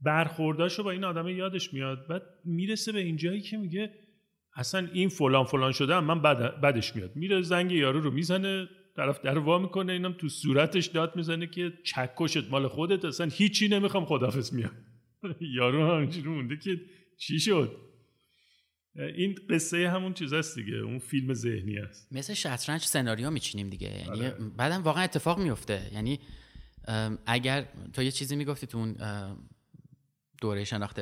برخورداشو 0.00 0.82
با 0.82 0.90
این 0.90 1.04
آدم 1.04 1.28
یادش 1.28 1.74
میاد. 1.74 2.06
بعد 2.06 2.22
می‌رسه 2.44 2.92
به 2.92 2.98
اینجایی 2.98 3.40
که 3.40 3.56
میگه 3.56 3.94
اصلا 4.56 4.88
این 4.92 5.08
فلان 5.08 5.44
فلان 5.44 5.72
شده 5.72 6.00
من 6.00 6.22
بد 6.22 6.60
بدش 6.60 6.96
میاد. 6.96 7.16
میره 7.16 7.42
زنگ 7.42 7.72
یارو 7.72 8.00
رو 8.00 8.10
می‌زنه 8.10 8.68
طرف 8.96 9.20
در 9.20 9.38
وا 9.38 9.58
می‌کنه 9.58 9.92
اینم 9.92 10.12
تو 10.12 10.28
صورتش 10.28 10.86
داد 10.86 11.16
می‌زنه 11.16 11.46
که 11.46 11.72
چکشت 11.84 12.50
مال 12.50 12.68
خودت 12.68 13.04
اصلا 13.04 13.26
هیچی 13.32 13.68
نمی‌خوام 13.68 14.04
خدافظ 14.04 14.52
میاد 14.52 14.72
یارو 15.56 15.86
همینجوری 15.86 16.28
مونده 16.28 16.56
که 16.56 16.80
چی 17.18 17.40
شد؟ 17.40 17.87
این 18.96 19.38
قصه 19.50 19.90
همون 19.90 20.14
چیز 20.14 20.32
است 20.32 20.54
دیگه 20.54 20.76
اون 20.76 20.98
فیلم 20.98 21.34
ذهنی 21.34 21.78
است. 21.78 22.12
مثل 22.12 22.34
شطرنج 22.34 22.82
سناریو 22.82 23.30
میچینیم 23.30 23.70
دیگه 23.70 23.88
یعنی 23.88 24.26
آره. 24.26 24.30
بعدم 24.30 24.82
واقعا 24.82 25.04
اتفاق 25.04 25.38
میفته 25.38 25.90
یعنی 25.92 26.20
اگر 27.26 27.68
تو 27.92 28.02
یه 28.02 28.10
چیزی 28.10 28.36
می‌گفتی 28.36 28.66
تو 28.66 28.78
اون 28.78 28.96
دوره 30.40 30.64
شناخت 30.64 30.98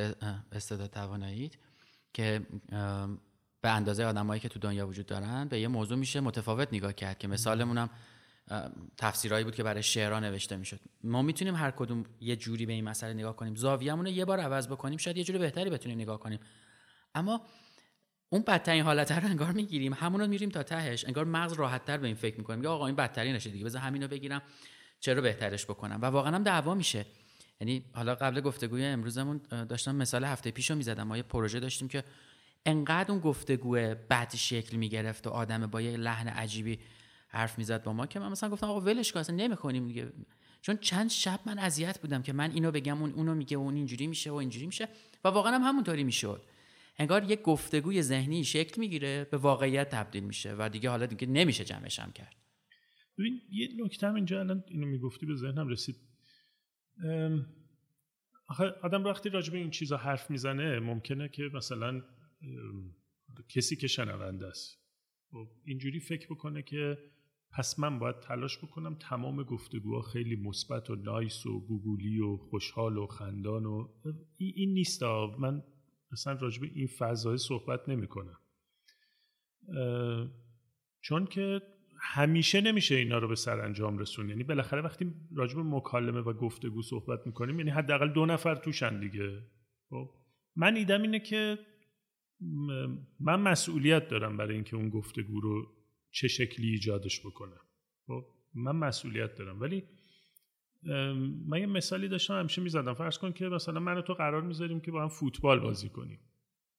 استعداد 0.53 0.91
تواناییت 0.91 1.55
که 2.15 2.47
به 3.61 3.71
اندازه 3.71 4.05
آدمایی 4.05 4.41
که 4.41 4.49
تو 4.49 4.59
دنیا 4.59 4.89
وجود 4.89 5.07
دارن 5.07 5.49
به 5.49 5.61
یه 5.61 5.69
موضوع 5.69 5.99
میشه 5.99 6.21
متفاوت 6.21 6.69
نگاه 6.73 6.93
کرد 6.93 7.19
که 7.19 7.29
مثالمون 7.29 7.79
هم 7.79 7.91
تفسیرهایی 8.97 9.45
بود 9.45 9.55
که 9.55 9.63
برای 9.63 9.83
شعرها 9.83 10.21
نوشته 10.21 10.57
می‌شد. 10.57 10.81
ما 11.05 11.23
می‌تونیم 11.23 11.55
هر 11.55 11.71
کدوم 11.71 12.05
یه 12.21 12.37
جوری 12.37 12.67
به 12.67 12.73
این 12.73 12.85
مسئله 12.85 13.13
نگاه 13.13 13.37
کنیم. 13.37 13.55
زاویه‌مون 13.55 14.07
یه 14.07 14.25
بار 14.25 14.41
عوض 14.41 14.69
بکنیم 14.69 14.99
شاید 14.99 15.17
یه 15.17 15.25
جوری 15.25 15.39
بهتری 15.39 15.71
بتونیم 15.71 16.01
نگاه 16.01 16.21
کنیم. 16.21 16.39
اما 17.15 17.43
اون 18.29 18.43
بدترین 18.43 18.83
حالت 18.83 19.13
رو 19.13 19.25
انگار 19.25 19.53
می‌گیریم. 19.53 19.95
همون 19.95 20.21
رو 20.21 20.27
میریم 20.27 20.49
تا 20.49 20.63
تهش. 20.63 21.05
انگار 21.05 21.25
مغز 21.25 21.53
راحتتر 21.53 21.99
به 21.99 22.07
این 22.07 22.17
فکر 22.17 22.39
می‌کنیم 22.39 22.63
که 22.63 22.69
آقا 22.69 22.87
این 22.87 22.97
بدترین 22.97 23.35
نشه 23.35 23.51
دیگه. 23.51 23.65
بذار 23.65 23.83
همین 23.83 24.03
رو 24.03 24.09
بگیرم. 24.09 24.43
چرا 25.01 25.21
بهترش 25.21 25.65
بکنم؟ 25.65 25.99
و 26.03 26.05
واقعا 26.07 26.35
هم 26.35 26.43
دعوا 26.43 26.75
میشه. 26.75 27.07
یعنی 27.61 27.85
حالا 27.93 28.15
قبل 28.15 28.41
گفتگوی 28.41 28.85
امروزمون 28.85 29.41
داشتم 29.69 29.95
مثال 29.95 30.25
هفته 30.25 30.51
پیشو 30.51 30.75
می‌زدم. 30.75 31.03
ما 31.03 31.17
یه 31.17 31.23
پروژه 31.23 31.61
داشتیم 31.61 31.89
که 31.89 32.05
انقدر 32.67 33.13
اون 33.13 33.21
گفتگو 33.21 33.73
بد 34.11 34.35
شکل 34.35 34.77
می‌گرفت 34.77 35.27
و 35.27 35.31
آدم 35.31 35.67
با 35.67 35.81
یه 35.81 35.97
لحن 35.97 36.29
عجیبی 36.29 36.79
حرف 37.29 37.59
می‌زد 37.59 37.83
با 37.83 37.93
ما 37.93 38.07
که 38.07 38.19
من 38.19 38.29
مثلا 38.29 38.51
گفتم 38.51 38.67
آقا 38.67 38.81
ولش 38.81 39.13
کن 39.13 39.21
اصلا 39.21 39.37
نمی‌کنیم 39.37 39.87
دیگه. 39.87 40.13
چون 40.63 40.77
چند 40.77 41.11
شب 41.11 41.41
من 41.47 41.59
اذیت 41.59 42.01
بودم 42.01 42.23
که 42.23 42.33
من 42.33 42.51
اینو 42.51 42.71
بگم 42.71 43.03
اون 43.03 43.13
اونو 43.13 43.35
میگه 43.35 43.57
اون 43.57 43.75
اینجوری 43.75 44.07
میشه 44.07 44.31
و 44.31 44.35
اینجوری 44.35 44.67
میشه. 44.67 44.89
و 45.25 45.29
واقعا 45.29 45.53
هم 45.53 45.63
همونطوری 45.63 46.05
می‌شد. 46.05 46.43
انگار 46.99 47.31
یه 47.31 47.37
گفتگوی 47.37 48.03
ذهنی 48.03 48.45
شکل 48.45 48.81
می‌گیره 48.81 49.29
به 49.31 49.37
واقعیت 49.37 49.89
تبدیل 49.89 50.25
میشه 50.25 50.55
و 50.59 50.69
دیگه 50.69 50.91
حالا 50.91 51.07
دیگه 51.07 51.27
نمیشه 51.27 51.65
جمعش 51.65 51.99
هم 51.99 52.13
کرد. 52.13 52.37
ببین 53.19 53.41
یه 53.51 53.69
نکته 53.85 54.07
هم 54.07 54.15
اینجا 54.15 54.41
الان 54.41 54.65
اینو 54.69 54.87
می‌گفتی 54.87 55.27
به 55.27 55.35
ذهنم 55.35 55.69
رسید. 55.69 55.97
آخه 58.49 58.65
آدم 58.83 59.05
وقتی 59.05 59.29
راجع 59.29 59.53
به 59.53 59.59
این 59.59 59.71
چیزا 59.71 59.97
حرف 59.97 60.31
می‌زنه 60.31 60.79
ممکنه 60.81 61.29
که 61.29 61.43
مثلا 61.55 62.03
کسی 63.49 63.77
که 63.77 63.87
شنونده 63.87 64.47
است. 64.47 64.79
خب 65.31 65.49
اینجوری 65.65 66.01
فکر 66.01 66.27
بکنه 66.27 66.63
که 66.63 66.99
پس 67.51 67.79
من 67.79 67.99
باید 67.99 68.21
تلاش 68.21 68.59
بکنم 68.59 68.95
تمام 68.95 69.43
گفتگوها 69.43 70.03
خیلی 70.03 70.37
مثبت 70.37 70.91
و 70.91 70.95
نایس 70.97 71.47
و 71.47 71.61
گوگولی 71.61 72.21
و 72.21 72.37
خوشحال 72.37 72.97
و 72.97 73.07
خندان 73.07 73.67
و 73.67 73.89
این 74.39 74.73
نیست. 74.73 75.03
من 75.39 75.63
اصلا 76.13 76.33
راجب 76.33 76.63
این 76.63 76.87
فضای 76.87 77.39
صحبت 77.39 77.89
نمی 77.89 78.07
کنم 78.07 78.39
چون 81.01 81.27
که 81.27 81.63
همیشه 82.01 82.61
نمیشه 82.61 82.95
اینا 82.95 83.19
رو 83.19 83.29
به 83.29 83.35
سرانجام 83.35 83.99
رسون. 83.99 84.29
یعنی 84.29 84.45
بالاخره 84.45 84.83
وقتی 84.83 85.15
راجب 85.35 85.59
مکالمه 85.59 86.21
و 86.21 86.33
گفتگو 86.33 86.83
صحبت 86.83 87.27
می‌کنیم 87.27 87.59
یعنی 87.59 87.71
حداقل 87.71 88.13
دو 88.13 88.27
نفر 88.27 88.55
توشن 88.55 89.01
دیگه. 89.01 89.43
خب 89.91 90.11
من 90.57 90.77
ایدم 90.77 91.03
اینه 91.03 91.21
که 91.21 91.59
من 93.21 93.41
مسئولیت 93.41 94.09
دارم 94.09 94.37
برای 94.37 94.55
اینکه 94.55 94.77
اون 94.77 94.89
گفتگو 94.89 95.41
رو 95.41 95.67
چه 96.11 96.29
شکلی 96.29 96.69
ایجادش 96.69 97.21
بکنم. 97.21 97.61
خب 98.07 98.27
من 98.55 98.77
مسئولیت 98.77 99.35
دارم. 99.35 99.61
ولی 99.61 99.85
من 101.47 101.61
یه 101.61 101.67
مثالی 101.67 102.09
داشتم 102.09 102.39
همیشه 102.39 102.63
می‌زدم. 102.63 102.95
فرض 102.95 103.19
کن 103.19 103.33
که 103.33 103.49
مثلا 103.49 103.81
من 103.81 103.99
و 103.99 104.03
تو 104.03 104.15
قرار 104.15 104.43
می‌ذاریم 104.43 104.81
که 104.81 104.91
با 104.91 105.03
هم 105.03 105.09
فوتبال 105.09 105.61
بازی 105.61 105.89
کنیم. 105.89 106.21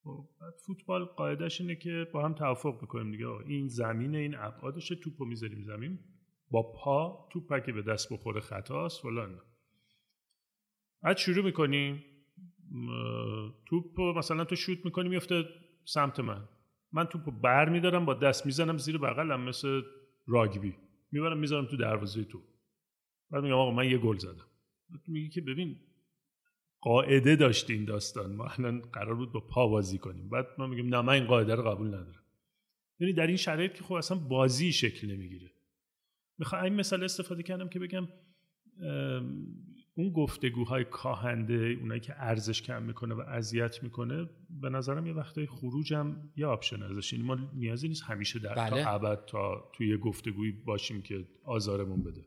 خب 0.03 0.29
فوتبال 0.65 1.05
قاعدش 1.05 1.61
اینه 1.61 1.75
که 1.75 2.07
با 2.13 2.25
هم 2.25 2.33
توافق 2.33 2.77
بکنیم 2.77 3.11
دیگه. 3.11 3.27
این 3.27 3.67
زمین 3.67 4.15
این 4.15 4.35
ابعادش 4.35 4.87
توپو 4.87 5.25
می‌ذاریم 5.25 5.63
زمین 5.63 5.99
با 6.51 6.71
پا 6.71 7.27
توپ 7.31 7.65
که 7.65 7.71
به 7.71 7.81
دست 7.81 8.13
بخوره 8.13 8.41
خطاست 8.41 9.01
فلان. 9.01 9.39
بعد 11.03 11.17
شروع 11.17 11.45
می‌کنیم 11.45 12.03
توپ 13.65 14.01
مثلا 14.01 14.45
تو 14.45 14.55
شوت 14.55 14.85
می‌کنی 14.85 15.09
میفته 15.09 15.43
سمت 15.85 16.19
من. 16.19 16.47
من 16.91 17.05
توپ 17.05 17.41
بر 17.41 17.69
میدارم 17.69 18.05
با 18.05 18.13
دست 18.13 18.45
می‌زنم 18.45 18.77
زیر 18.77 18.97
بغلم 18.97 19.41
مثل 19.41 19.81
راگبی. 20.27 20.75
می‌برم 21.11 21.37
می‌ذارم 21.37 21.65
تو 21.65 21.77
دروازه 21.77 22.23
تو 22.23 22.41
بعد 23.31 23.43
میگم 23.43 23.55
آقا 23.55 23.71
من 23.71 23.89
یه 23.89 23.97
گل 23.97 24.17
زدم. 24.17 24.45
میگی 25.07 25.29
که 25.29 25.41
ببین 25.41 25.79
قاعده 26.81 27.35
داشت 27.35 27.69
این 27.69 27.85
داستان. 27.85 28.35
ما 28.35 28.45
الان 28.45 28.81
قرار 28.81 29.15
بود 29.15 29.31
با 29.31 29.39
پا 29.39 29.67
بازی 29.67 29.97
کنیم. 29.97 30.29
بعد 30.29 30.47
من 30.57 30.69
میگم 30.69 30.95
نه 30.95 31.01
من 31.01 31.13
این 31.13 31.25
قاعده 31.25 31.55
رو 31.55 31.63
قبول 31.63 31.87
ندارم. 31.87 32.23
یعنی 32.99 33.13
در 33.13 33.27
این 33.27 33.37
شرایط 33.37 33.73
که 33.73 33.83
خب 33.83 33.93
اصلا 33.93 34.17
بازی 34.17 34.71
شکل 34.71 35.11
نمی‌گیره. 35.11 35.51
می‌خوام 36.37 36.63
این 36.63 36.73
مثال 36.73 37.03
استفاده 37.03 37.43
کردم 37.43 37.69
که 37.69 37.79
بگم 37.79 38.07
اون 39.95 40.09
گفتگوهای 40.09 40.83
کاهنده 40.83 41.77
اونایی 41.81 42.01
که 42.01 42.13
ارزش 42.17 42.61
کم 42.61 42.83
می‌کنه 42.83 43.15
و 43.15 43.19
اذیت 43.19 43.83
می‌کنه 43.83 44.29
به 44.49 44.69
نظرم 44.69 45.07
یه 45.07 45.13
وقتای 45.13 45.45
خروجم 45.45 46.15
یه 46.35 46.45
option 46.45 46.83
ازش. 46.83 47.13
این 47.13 47.23
ما 47.25 47.35
نیازی 47.53 47.87
نیست 47.87 48.03
همیشه 48.03 48.39
در 48.39 48.55
بله. 48.55 48.83
تا 48.83 48.89
ابد 48.89 49.25
تا 49.25 49.71
توی 49.73 49.97
گفتگوی 49.97 50.51
باشیم 50.51 51.01
که 51.01 51.27
آزارمون 51.43 52.03
بده. 52.03 52.25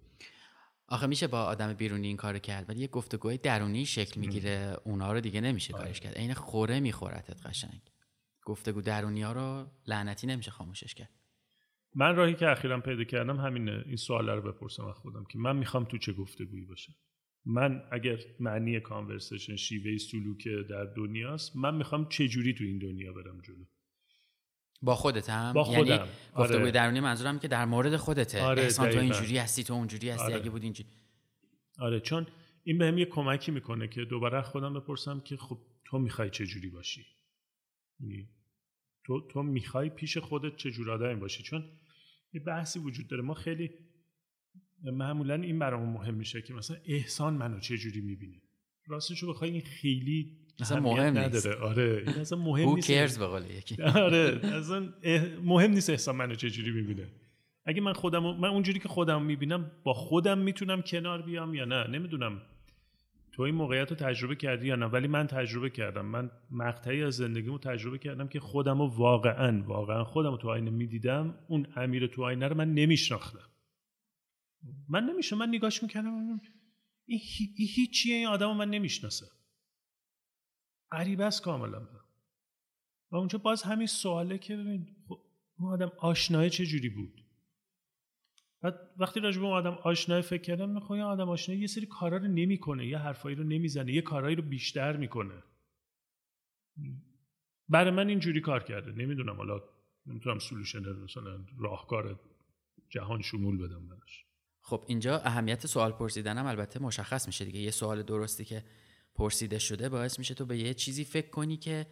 آخه 0.91 1.07
میشه 1.07 1.27
با 1.27 1.43
آدم 1.43 1.73
بیرونی 1.75 2.07
این 2.07 2.17
کار 2.17 2.39
کرد 2.39 2.69
ولی 2.69 2.81
یه 2.81 2.87
گفتگوهای 2.87 3.39
درونی 3.39 3.87
شکل 3.87 4.21
می‌گیره 4.21 4.77
اونا 4.85 5.13
رو 5.13 5.21
دیگه 5.21 5.41
نمیشه 5.41 5.75
آره. 5.75 5.85
کارش 5.85 6.01
کرد. 6.01 6.15
عین 6.15 6.35
خوره 6.35 6.81
میخورتت 6.81 7.47
قشنگ. 7.47 7.81
گفتگو 8.45 8.81
درونی 8.81 9.23
ها 9.23 9.33
رو 9.33 9.67
لعنتی 9.87 10.27
نمیشه 10.27 10.51
خاموشش 10.51 10.95
کرد. 10.95 11.11
من 11.95 12.17
راهی 12.17 12.35
که 12.35 12.51
اخیرا 12.51 12.81
پیدا 12.81 13.05
کردم 13.05 13.37
همینه. 13.37 13.83
این 13.87 13.97
سوال 13.97 14.31
رو 14.31 14.53
بپرسم 14.53 14.85
از 14.85 14.97
خودم 14.97 15.25
که 15.25 15.39
من 15.39 15.57
می‌خوام 15.57 15.85
تو 15.85 15.99
چه 15.99 16.13
گفتگویی 16.13 16.65
باشه 16.65 16.93
من 17.45 17.83
اگر 17.93 18.19
معنی 18.41 18.81
conversation 18.81 19.57
شیوه 19.57 19.99
سلوک 19.99 20.49
در 20.71 20.85
دنیاست 20.85 21.57
من 21.57 21.75
می‌خوام 21.75 22.09
چه 22.09 22.29
جوری 22.29 22.55
تو 22.55 22.65
این 22.65 22.79
دنیا 22.79 23.13
برم 23.13 23.41
جلو؟ 23.41 23.65
با 24.83 24.95
خودت 24.95 25.31
هم 25.31 25.53
با 25.53 25.65
خودم. 25.65 25.87
یعنی 25.87 26.11
گفتگوی 26.37 26.63
آره. 26.63 26.71
درونی 26.71 27.01
منظورم 27.01 27.39
که 27.39 27.49
در 27.49 27.65
مورد 27.65 27.97
خودته. 27.97 28.43
آره 28.43 28.63
احسان 28.63 28.91
تو 28.91 28.99
اینجوری 28.99 29.39
هستی 29.39 29.65
تو 29.65 29.75
اونجوری 29.75 30.11
هستی 30.11 30.25
آره. 30.25 30.35
اگه 30.35 30.51
بود 30.51 30.63
اینجوری. 30.63 30.89
آره 31.79 32.01
چون 32.01 32.27
این 32.65 32.79
بهم 32.79 32.99
یه 32.99 33.05
کمکی 33.05 33.53
می‌کنه 33.53 33.89
که 33.89 34.05
دوباره 34.05 34.43
خودم 34.43 34.75
بپرسم 34.75 35.21
که 35.21 35.37
خب 35.37 35.59
تو 35.85 35.99
می‌خوای 35.99 36.31
چه 36.31 36.47
جوری 36.47 36.69
باشی؟ 36.69 37.07
یعنی 38.01 38.29
تو 39.05 39.29
تو 39.29 39.43
می‌خوای 39.43 39.91
پیش 39.91 40.19
خودت 40.19 40.57
چه 40.57 40.71
جور 40.71 40.91
آدمی 40.91 41.21
باشی؟ 41.21 41.43
چون 41.43 41.65
یه 42.33 42.41
بحثی 42.41 42.79
وجود 42.79 43.09
داره. 43.09 43.23
ما 43.23 43.35
خیلی 43.35 43.71
معمولا 44.83 45.35
این 45.35 45.59
برامون 45.59 45.93
مهم 45.93 46.15
میشه 46.15 46.43
که 46.43 46.55
مثلا 46.55 46.77
احسان 46.87 47.35
منو 47.35 47.61
چه 47.61 47.77
جوری 47.77 48.01
می‌بینه. 48.01 48.43
راستشو 48.87 49.31
بخوای 49.31 49.51
این 49.51 49.61
خیلی 49.61 50.37
اصلا 50.61 50.81
مهم 50.81 51.19
نداره. 51.19 51.57
آره 51.57 52.05
این 52.07 52.17
اصلا 52.17 52.39
مهم 52.39 52.75
نیست. 52.75 52.89
cares 52.89 53.19
به 53.19 53.55
یکی؟ 53.55 53.83
آره 53.83 54.41
اصلا 54.43 54.89
مهم 55.43 55.71
نیست 55.71 55.91
احسان 55.91 56.17
منو 56.17 56.35
چه 56.35 56.51
جوری 56.51 56.71
می‌بینه. 56.71 57.09
اگه 57.65 57.81
من 57.81 57.93
خودم 57.93 58.23
من 58.23 58.49
اونجوری 58.49 58.79
که 58.79 58.89
خودم 58.89 59.23
می‌بینم 59.23 59.71
با 59.85 59.93
خودم 59.93 60.39
می‌تونم 60.39 60.83
کنار 60.83 61.23
بیام 61.23 61.55
یا 61.55 61.65
نه؟ 61.65 61.87
نمی‌دونم. 61.87 62.43
تو 63.33 63.43
این 63.43 63.55
موقعیت 63.55 63.91
رو 63.91 63.97
تجربه 63.97 64.37
کردی 64.37 64.67
یا 64.67 64.77
نه؟ 64.77 64.87
ولی 64.87 65.07
من 65.09 65.27
تجربه 65.27 65.71
کردم. 65.71 66.07
من 66.07 66.31
مقطعی 66.51 67.03
از 67.03 67.15
زندگیمو 67.15 67.59
تجربه 67.59 67.99
کردم 67.99 68.29
که 68.29 68.41
خودم 68.41 68.79
رو 68.79 68.87
واقعا 68.87 69.63
واقعا 69.67 70.05
خودم 70.05 70.31
رو 70.31 70.37
تو 70.37 70.49
آینه 70.49 70.71
می‌دیدم. 70.71 71.35
اون 71.49 71.67
امیر 71.77 72.07
تو 72.07 72.25
آینه 72.25 72.49
رو 72.49 72.57
من 72.57 72.75
نمیشناختم. 72.75 73.49
من 74.89 75.05
نمیشه 75.05 75.37
من 75.37 75.49
نگاش 75.49 75.83
می‌کردم. 75.83 76.41
این 77.07 77.21
هیچیه 77.57 78.17
این 78.17 78.27
آدم 78.27 78.57
من 78.57 78.71
نمی‌شناسه 78.71 79.27
غریبه 80.93 81.25
است 81.25 81.43
کاملا. 81.43 81.89
و 83.11 83.17
اونجا 83.17 83.39
باز 83.39 83.63
همین 83.63 83.87
سواله 83.87 84.39
که 84.39 84.57
ببین 84.57 84.97
خب 85.09 85.21
اون 85.59 85.73
آدم 85.73 85.93
آشنای 85.99 86.51
چه 86.51 86.67
جوری 86.67 86.89
بود؟ 86.89 87.25
بعد 88.61 88.91
وقتی 88.97 89.21
راجع 89.21 89.41
به 89.41 89.47
اون 89.47 89.55
آدم 89.55 89.79
آشنای 89.83 90.23
فکر 90.23 90.43
کردم 90.43 90.71
می‌خوام 90.71 90.99
یه 90.99 91.05
آدم 91.05 91.29
آشنای 91.29 91.59
یه 91.59 91.67
سری 91.67 91.87
کارا 91.87 92.17
رو 92.17 92.29
نمی‌کنه 92.29 92.87
یه 92.87 92.99
حرفایی 92.99 93.37
رو 93.37 93.45
نمی‌زنه 93.45 93.93
یه 93.93 94.03
کارهایی 94.03 94.37
رو 94.37 94.43
بیشتر 94.43 94.97
می‌کنه. 94.97 95.43
برای 97.69 97.91
من 97.91 98.09
اینجوری 98.09 98.41
کار 98.41 98.63
کرده. 98.63 98.93
نمی‌دونم 98.93 99.37
حالا 99.37 99.61
نمی‌تونم 100.07 100.39
سولوشن 100.39 100.79
مثلا 100.79 101.45
راهکار 101.59 102.21
جهان 102.89 103.23
شمول 103.23 103.59
بدم 103.59 103.89
براش. 103.89 104.25
خب 104.61 104.85
اینجا 104.87 105.19
اهمیت 105.19 105.67
سوال 105.67 105.93
پرسیدنم 105.93 106.47
البته 106.47 106.83
مشخص 106.83 107.27
میشه 107.27 107.45
دیگه. 107.45 107.61
یه 107.61 107.71
سوال 107.71 108.03
درستی 108.03 108.45
که 108.45 108.65
پرسیده 109.21 109.59
شده 109.59 109.89
باعث 109.89 110.19
میشه 110.19 110.35
تو 110.35 110.47
به 110.47 110.59
یه 110.59 110.75
چیزی 110.75 111.05
فکر 111.05 111.31
کنی 111.31 111.57
که 111.57 111.87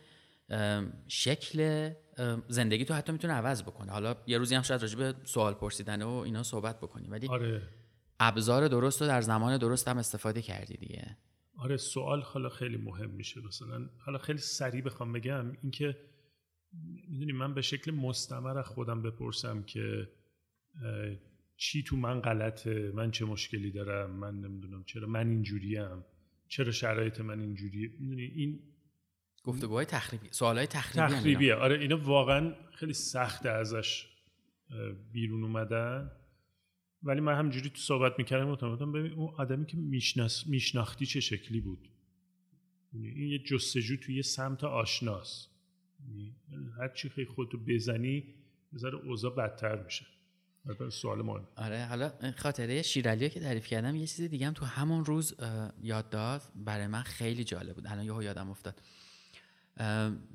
شکل 1.08 1.90
زندگی 2.48 2.84
تو 2.84 2.94
حتی 2.94 3.12
می‌تونه 3.12 3.32
عوض 3.32 3.62
بکنه. 3.62 3.92
حالا 3.92 4.16
یه 4.26 4.38
روزی 4.38 4.54
هم 4.54 4.62
شاید 4.62 4.82
راجع 4.82 4.98
به 4.98 5.14
سوال 5.24 5.54
پرسیدن 5.54 6.02
و 6.02 6.08
اینا 6.08 6.42
صحبت 6.42 6.80
بکنی 6.80 7.08
ولی 7.08 7.28
آره. 7.28 7.62
ابزار 8.20 8.68
درست 8.68 9.02
رو 9.02 9.08
در 9.08 9.20
زمان 9.20 9.58
درست 9.58 9.88
هم 9.88 9.98
استفاده 9.98 10.42
کردی 10.42 10.76
دیگه. 10.76 11.16
آره 11.56 11.76
سوال 11.76 12.22
حالا 12.22 12.48
خیلی 12.48 12.76
مهم 12.76 13.10
میشه. 13.10 13.40
مثلا 13.40 13.88
حالا 13.98 14.18
خیلی 14.18 14.38
سریع 14.38 14.82
بخوام 14.82 15.12
بگم 15.12 15.56
اینکه 15.62 15.96
می‌دونی 17.08 17.32
من 17.32 17.54
به 17.54 17.62
شکل 17.62 17.90
مستمر 17.90 18.58
از 18.58 18.66
خودم 18.66 19.02
بپرسم 19.02 19.62
که 19.62 20.08
چی 21.56 21.82
تو 21.82 21.96
من 21.96 22.20
غلطه 22.20 22.92
من 22.94 23.10
چه 23.10 23.24
مشکلی 23.24 23.70
دارم 23.70 24.10
من 24.10 24.40
نمی‌دونم 24.40 24.84
چرا 24.84 25.06
من 25.06 25.28
اینجوریم. 25.28 26.04
چرا 26.48 26.72
شرایط 26.72 27.20
من 27.20 27.40
اینجوریه؟ 27.40 27.90
می‌دونی 27.98 28.22
این 28.22 28.60
گفتگوهای 29.42 29.86
تخریبی 29.86 30.28
سوالای 30.30 30.66
تخریبی 30.66 31.14
تخریبیه 31.14 31.54
آره 31.54 31.78
اینا 31.78 31.96
واقعا 31.96 32.54
خیلی 32.74 32.92
سخته 32.92 33.50
ازش 33.50 34.06
بیرون 35.12 35.44
اومدن. 35.44 36.10
ولی 37.02 37.20
من 37.20 37.38
همجوری 37.38 37.70
تو 37.70 37.76
صحبت 37.76 38.18
می‌کردم 38.18 38.48
متمدن 38.48 38.92
ببین 38.92 39.12
اون 39.12 39.34
آدمی 39.34 39.66
که 39.66 39.76
میشناس 39.76 40.46
میشناختی 40.46 41.06
چه 41.06 41.20
شکلی 41.20 41.60
بود؟ 41.60 41.88
این 42.92 43.30
یه 43.30 43.38
جستجو 43.38 43.96
توی 43.96 44.16
یه 44.16 44.22
سمت 44.22 44.64
آشناس. 44.64 45.48
هر 46.78 46.88
چی 46.88 47.08
خیلی 47.08 47.26
خودتو 47.26 47.58
بزنی 47.58 48.34
بذاره 48.74 48.98
اوضاع 48.98 49.34
بدتر 49.34 49.82
میشه. 49.84 50.06
سوال 50.90 51.22
مهم. 51.22 51.46
آره 51.56 51.84
حالا 51.84 52.12
خاطره 52.36 52.82
شیرالی 52.82 53.30
که 53.30 53.40
تعریف 53.40 53.66
کردم 53.66 53.96
یه 53.96 54.06
چیز 54.06 54.30
دیگه 54.30 54.46
هم 54.46 54.52
تو 54.52 54.64
همون 54.64 55.04
روز 55.04 55.34
یاد 55.82 56.10
داد 56.10 56.42
برای 56.54 56.86
من 56.86 57.02
خیلی 57.02 57.44
جالب 57.44 57.74
بود. 57.74 57.86
الان 57.86 58.04
یهو 58.04 58.22
یادم 58.22 58.50
افتاد. 58.50 58.80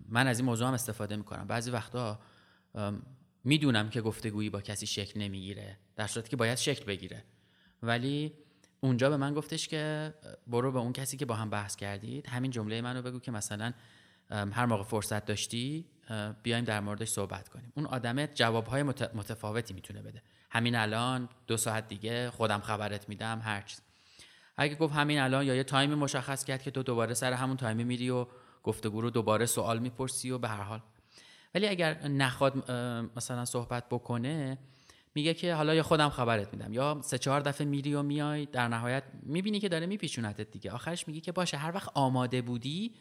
من 0.09 0.27
از 0.27 0.39
این 0.39 0.45
موضوع 0.45 0.67
هم 0.67 0.73
استفاده 0.73 1.15
می‌کنم. 1.15 1.47
بعضی 1.47 1.71
وقتا 1.71 2.19
می‌دونم 3.43 3.89
که 3.89 4.01
گفتگویی 4.01 4.49
با 4.49 4.61
کسی 4.61 4.87
شکل 4.87 5.19
نمی‌گیره 5.19 5.77
در 5.95 6.07
صورتی 6.07 6.29
که 6.29 6.35
باید 6.35 6.57
شکل 6.57 6.85
بگیره. 6.85 7.23
ولی 7.83 8.33
اونجا 8.79 9.09
به 9.09 9.17
من 9.17 9.33
گفتش 9.33 9.67
که 9.67 10.13
برو 10.47 10.71
به 10.71 10.79
اون 10.79 10.93
کسی 10.93 11.17
که 11.17 11.25
با 11.25 11.35
هم 11.35 11.49
بحث 11.49 11.75
کردید 11.75 12.27
همین 12.27 12.51
جمله 12.51 12.81
منو 12.81 13.01
بگو 13.01 13.19
که 13.19 13.31
مثلا 13.31 13.73
هر 14.29 14.65
موقع 14.65 14.83
فرصت 14.83 15.25
داشتی 15.25 15.85
بیایم 16.43 16.63
در 16.63 16.79
موردش 16.79 17.09
صحبت 17.09 17.49
کنیم. 17.49 17.73
اون 17.75 17.85
آدم 17.85 18.25
جوابهای 18.25 18.83
متفاوتی 19.13 19.73
می‌تونه 19.73 20.01
بده. 20.01 20.21
همین 20.49 20.75
الان 20.75 21.29
دو 21.47 21.57
ساعت 21.57 21.87
دیگه 21.87 22.31
خودم 22.31 22.59
خبرت 22.59 23.09
میدم 23.09 23.41
هر 23.43 23.61
چیز. 23.61 23.81
اگه 24.57 24.75
گفت 24.75 24.93
همین 24.93 25.19
الان 25.19 25.45
یا 25.45 25.55
یه 25.55 25.63
تایمی 25.63 25.95
مشخص 25.95 26.43
کرد 26.43 26.61
که 26.61 26.71
تو 26.71 26.83
دوباره 26.83 27.13
سر 27.13 27.33
همون 27.33 27.57
تایمی 27.57 27.83
میری 27.83 28.09
و 28.09 28.27
گفتگو 28.63 29.01
رو 29.01 29.09
دوباره 29.09 29.45
سوال 29.45 29.79
می‌پرسی 29.79 30.31
و 30.31 30.37
به 30.37 30.47
هر 30.47 30.61
حال. 30.61 30.81
ولی 31.55 31.67
اگر 31.67 32.07
نخواد 32.07 32.71
مثلا 33.15 33.45
صحبت 33.45 33.89
بکنه 33.89 34.57
میگه 35.15 35.33
که 35.33 35.53
حالا 35.53 35.75
یا 35.75 35.83
خودم 35.83 36.09
خبرت 36.09 36.53
میدم 36.53 36.73
یا 36.73 36.99
سه 37.03 37.17
چهار 37.17 37.41
دفعه 37.41 37.67
میری 37.67 37.93
و 37.93 38.03
میای 38.03 38.45
در 38.45 38.67
نهایت 38.67 39.03
می‌بینی 39.23 39.59
که 39.59 39.69
داره 39.69 39.85
میپیچونتت 39.85 40.51
دیگه. 40.51 40.71
آخرش 40.71 41.07
میگه 41.07 41.19
که 41.19 41.31
باشه 41.31 41.57
هر 41.57 41.71
وقت 41.75 41.89
آماده 41.93 42.41
بودی 42.41 42.93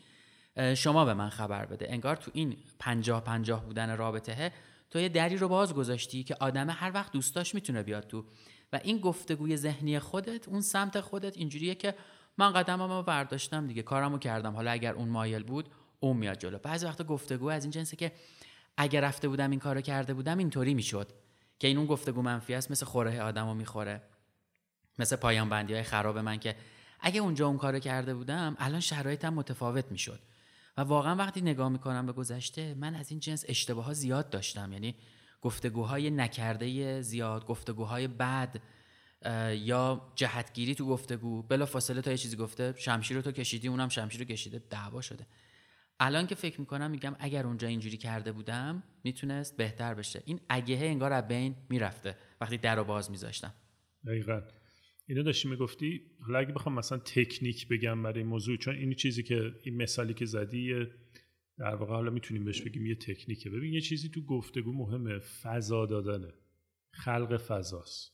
شما 0.76 1.04
به 1.04 1.14
من 1.14 1.28
خبر 1.28 1.66
بده. 1.66 1.92
انگار 1.92 2.16
تو 2.16 2.30
این 2.34 2.56
پنجاه 2.78 3.24
پنجاه 3.24 3.64
بودن 3.64 3.96
رابطه 3.96 4.52
تو 4.90 4.98
یه 5.00 5.08
دری 5.08 5.36
رو 5.36 5.48
باز 5.48 5.74
گذاشتی 5.74 6.24
که 6.24 6.36
آدم 6.40 6.70
هر 6.70 6.90
وقت 6.94 7.12
دوستاش 7.12 7.54
می‌تونه 7.54 7.82
بیاد 7.82 8.06
تو. 8.06 8.24
و 8.72 8.80
این 8.82 8.98
گفتگوی 8.98 9.56
ذهنی 9.56 9.98
خودت 9.98 10.48
اون 10.48 10.60
سمت 10.60 11.00
خودت 11.00 11.36
اینجوریه 11.36 11.74
که 11.74 11.94
من 12.38 12.52
قدممو 12.52 13.02
برداشتم 13.02 13.66
دیگه 13.66 13.82
کارمو 13.82 14.18
کردم. 14.18 14.54
حالا 14.54 14.70
اگر 14.70 14.94
اون 14.94 15.08
مایل 15.08 15.42
بود 15.42 15.68
اون 16.00 16.16
میاد 16.16 16.38
جلو. 16.38 16.58
بعضی 16.58 16.86
وقت 16.86 17.02
گفتگو 17.02 17.50
از 17.50 17.64
این 17.64 17.70
جنسه 17.70 17.96
که 17.96 18.12
اگر 18.76 19.00
رفته 19.00 19.28
بودم 19.28 19.50
این 19.50 19.60
کارو 19.60 19.80
کرده 19.80 20.14
بودم 20.14 20.38
اینطوری 20.38 20.74
می‌شد. 20.74 21.12
که 21.58 21.68
این 21.68 21.78
اون 21.78 21.86
گفتگو 21.86 22.22
منفی 22.22 22.54
است 22.54 22.70
مثل 22.70 22.86
خوره 22.86 23.22
آدمو 23.22 23.54
می‌خوره. 23.54 24.02
مثل 24.98 25.16
پایان 25.16 25.48
بندی 25.48 25.74
های 25.74 25.82
خراب 25.82 26.18
من 26.18 26.38
که 26.38 26.56
اگه 27.00 27.20
اونجا 27.20 27.46
اون 27.46 27.58
کارو 27.58 27.78
کرده 27.78 28.14
بودم 28.14 28.56
الان 28.58 28.80
شرایطم 28.80 29.34
متفاوت 29.34 29.92
می‌شد. 29.92 30.20
و 30.76 30.80
واقعا 30.80 31.16
وقتی 31.16 31.40
نگاه 31.40 31.68
می‌کنم 31.68 32.06
به 32.06 32.12
گذشته 32.12 32.74
من 32.74 32.94
از 32.94 33.10
این 33.10 33.20
جنس 33.20 33.44
اشتباه 33.48 33.84
ها 33.84 33.92
زیاد 33.92 34.30
داشتم. 34.30 34.72
یعنی 34.72 34.94
گفتگوهای 35.42 36.10
نکرده 36.10 37.02
زیاد 37.02 37.46
گفتگوهای 37.46 38.08
بد 38.08 38.56
یا 39.52 40.12
جهتگیری 40.14 40.74
تو 40.74 40.86
گفتگو. 40.86 41.42
بلا 41.42 41.66
فاصله 41.66 42.00
تا 42.00 42.10
یه 42.10 42.16
چیزی 42.16 42.36
گفته 42.36 42.74
شمشیر 42.76 43.16
رو 43.16 43.22
تو 43.22 43.32
کشیدی 43.32 43.68
اونم 43.68 43.88
شمشیر 43.88 44.20
رو 44.20 44.26
کشیده. 44.26 44.62
دعوا 44.70 45.00
شده. 45.00 45.26
الان 46.00 46.26
که 46.26 46.34
فکر 46.34 46.60
می‌کنم 46.60 46.90
میگم 46.90 47.16
اگر 47.18 47.46
اونجا 47.46 47.68
اینجوری 47.68 47.96
کرده 47.96 48.32
بودم 48.32 48.82
می‌تونست 49.04 49.56
بهتر 49.56 49.94
بشه. 49.94 50.22
این 50.24 50.40
اگه 50.48 50.76
انگار 50.76 51.12
از 51.12 51.28
بین 51.28 51.56
می‌رفته 51.68 52.16
وقتی 52.40 52.58
در 52.58 52.76
رو 52.76 52.84
باز 52.84 53.10
میذاشتم. 53.10 53.54
دقیقا. 54.06 54.40
اینو 55.06 55.22
داشتی 55.22 55.48
می‌گفتی؟ 55.48 56.00
حالا 56.20 56.38
اگه 56.38 56.52
بخوام 56.52 56.74
مثلا 56.74 56.98
تکنیک 56.98 57.68
بگم 57.68 58.02
برای 58.02 58.18
این 58.18 58.26
موضوع 58.26 58.56
چون 58.56 58.74
این 58.74 58.94
چیزی 58.94 59.22
که 59.22 59.54
این 59.64 59.76
مثالی 59.76 60.14
که 60.14 60.24
زدی 60.24 60.86
در 61.58 61.74
واقع 61.74 61.92
حالا 61.92 62.10
می‌تونیم 62.10 62.44
بهش 62.44 62.62
بگیم 62.62 62.86
یه 62.86 62.94
تکنیکه. 62.94 63.50
ببین 63.50 63.72
یه 63.72 63.80
چیزی 63.80 64.08
تو 64.08 64.22
گفتگو 64.22 64.72
مهمه. 64.72 65.18
فضا 65.18 65.86
دادنه. 65.86 66.32
خلق 66.90 67.36
فضاست. 67.36 68.12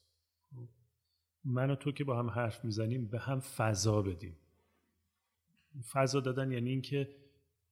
من 1.44 1.70
و 1.70 1.76
تو 1.76 1.92
که 1.92 2.04
با 2.04 2.18
هم 2.18 2.30
حرف 2.30 2.64
می‌زنیم 2.64 3.08
به 3.08 3.18
هم 3.18 3.40
فضا 3.40 4.02
بدیم. 4.02 4.36
فضا 5.92 6.20
دادن 6.20 6.52
یعنی 6.52 6.70
اینکه 6.70 7.08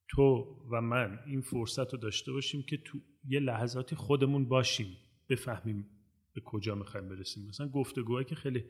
تو 0.08 0.56
و 0.72 0.80
من 0.80 1.18
این 1.26 1.40
فرصت 1.40 1.92
رو 1.92 1.98
داشته 1.98 2.32
باشیم 2.32 2.62
که 2.62 2.76
تو 2.76 2.98
یه 3.24 3.40
لحظاتی 3.40 3.96
خودمون 3.96 4.48
باشیم. 4.48 4.96
بفهمیم 5.28 5.86
به 6.34 6.40
کجا 6.40 6.74
می‌خوایم 6.74 7.08
برسیم. 7.08 7.46
مثلا 7.46 7.68
گفتگوهایی 7.68 8.24
که 8.24 8.34
خیلی 8.34 8.64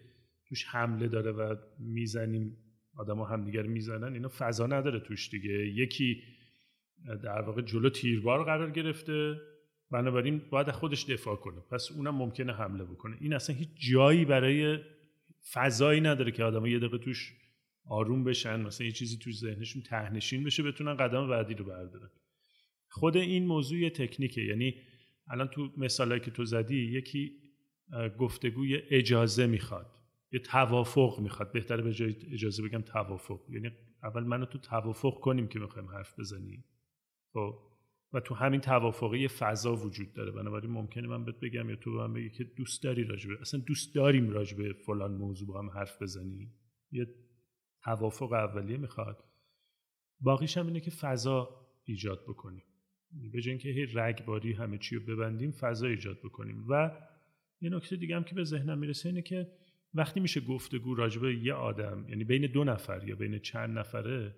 توش 0.49 0.65
حمله 0.65 1.09
داره 1.09 1.33
و 1.33 1.57
می‌زنیم. 1.79 2.57
آدم 2.97 3.19
ها 3.19 3.25
همدیگر 3.25 3.63
می‌زنن. 3.63 4.13
اینا 4.13 4.29
فضا 4.29 4.67
نداره 4.67 5.01
توش 5.01 5.31
دیگه. 5.31 5.67
یکی 5.67 6.23
در 7.23 7.41
واقع 7.41 7.63
جلو 7.63 7.91
تیربار 7.91 8.45
قرار 8.45 8.71
گرفته. 8.71 9.37
بنابراین 9.91 10.43
باید 10.51 10.71
خودش 10.71 11.05
دفاع 11.05 11.37
کنه. 11.37 11.61
پس 11.71 11.93
اونم 11.93 12.15
ممکنه 12.15 12.53
حمله 12.53 12.85
بکنه. 12.85 13.17
این 13.21 13.33
اصلا 13.33 13.57
هیچ 13.57 13.69
جایی 13.93 14.25
برای 14.25 14.79
فضایی 15.53 16.01
نداره 16.01 16.33
که 16.33 16.45
آدم 16.45 16.67
یه 16.67 16.79
دقیقه 16.79 16.99
توش 16.99 17.33
آروم 17.89 18.25
بشن 18.25 18.61
مثلا 18.61 18.87
یه 18.87 18.93
چیزی 18.93 19.19
توش 19.19 19.37
ذهنشون 19.37 19.83
تهنشین 19.83 20.45
بشه 20.45 20.63
بتونن 20.63 20.97
قدم 20.97 21.29
بعدی 21.29 21.55
رو 21.55 21.65
بردارن. 21.65 22.11
خود 22.89 23.17
این 23.17 23.47
موضوع 23.47 23.79
یه 23.79 23.91
تکنیکه. 23.91 24.41
یعنی 24.41 24.75
الان 25.29 25.49
تو 25.49 25.73
مثالایی 25.77 26.21
که 26.21 26.31
تو 26.31 26.45
زدی 26.45 26.77
یکی 26.77 27.33
گفتگوی 28.19 28.77
اجازه 28.91 29.47
می‌خواد. 29.47 29.96
یه 30.37 30.43
توافق 30.43 31.21
می‌خواد. 31.21 31.53
بهتره 31.53 31.83
به 31.83 31.93
جای 31.93 32.17
اجازه 32.33 32.63
بگم 32.63 32.83
توافق. 32.83 33.41
یعنی 33.51 33.71
اول 34.03 34.25
منو 34.25 34.47
تو 34.47 34.59
توافق 34.59 35.21
کنیم 35.21 35.49
که 35.49 35.59
می‌خوایم 35.59 35.89
حرف 35.89 36.21
بزنیم. 36.21 36.65
خب؟ 37.33 37.55
و 38.13 38.21
تو 38.21 38.35
همین 38.35 38.61
توافقی 38.61 39.29
فضا 39.29 39.77
وجود 39.77 40.13
داره. 40.13 40.33
بنابراین 40.33 40.71
ممکنه 40.71 41.09
من 41.09 41.25
بهت 41.25 41.41
بگم 41.41 41.71
یا 41.71 41.77
تو 41.77 41.93
به 41.93 41.99
من 41.99 42.13
بگی 42.13 42.31
که 42.31 42.45
دوست 42.45 42.83
داری 42.83 43.05
راجبه 43.05 43.41
اصلا 43.41 43.61
دوست 43.61 43.95
داریم 43.95 44.31
راجبه 44.31 44.73
فلان 44.73 45.15
موضوع 45.15 45.49
با 45.49 45.59
هم 45.59 45.71
حرف 45.71 46.03
بزنیم. 46.03 46.55
یه 46.93 47.07
توافق 47.85 48.33
اولیه 48.33 48.77
می‌خواد. 48.77 49.25
باقیش 50.21 50.59
هم 50.59 50.67
اینه 50.67 50.81
که 50.81 50.91
فضا 50.91 51.67
ایجاد 51.85 52.25
بکنیم. 52.29 52.65
به 53.33 53.41
جای 53.41 53.51
اینکه 53.51 53.69
هی 53.69 53.87
رگباری 53.95 54.53
همه 54.53 54.79
چی 54.79 54.97
رو 54.97 55.03
ببندیم 55.03 55.51
فضا 55.51 55.87
ایجاد 55.87 56.19
بکنیم. 56.25 56.65
و 56.69 56.91
یه 57.61 57.71
نکته 57.71 57.97
دیگه 57.97 58.17
هم 58.17 58.25
که 58.25 58.35
به 58.35 58.45
ذهنم 58.45 58.79
می‌رسه 58.79 59.09
اینه 59.09 59.23
که 59.23 59.47
وقتی 59.97 60.21
میشه 60.21 60.41
گفتگو 60.41 60.95
راجبه 60.95 61.35
یه 61.35 61.55
آدم 61.55 62.07
یعنی 62.09 62.25
بین 62.25 62.47
دو 62.47 62.65
نفر 62.65 63.09
یا 63.09 63.17
بین 63.17 63.39
چند 63.39 63.79
نفره 63.79 64.37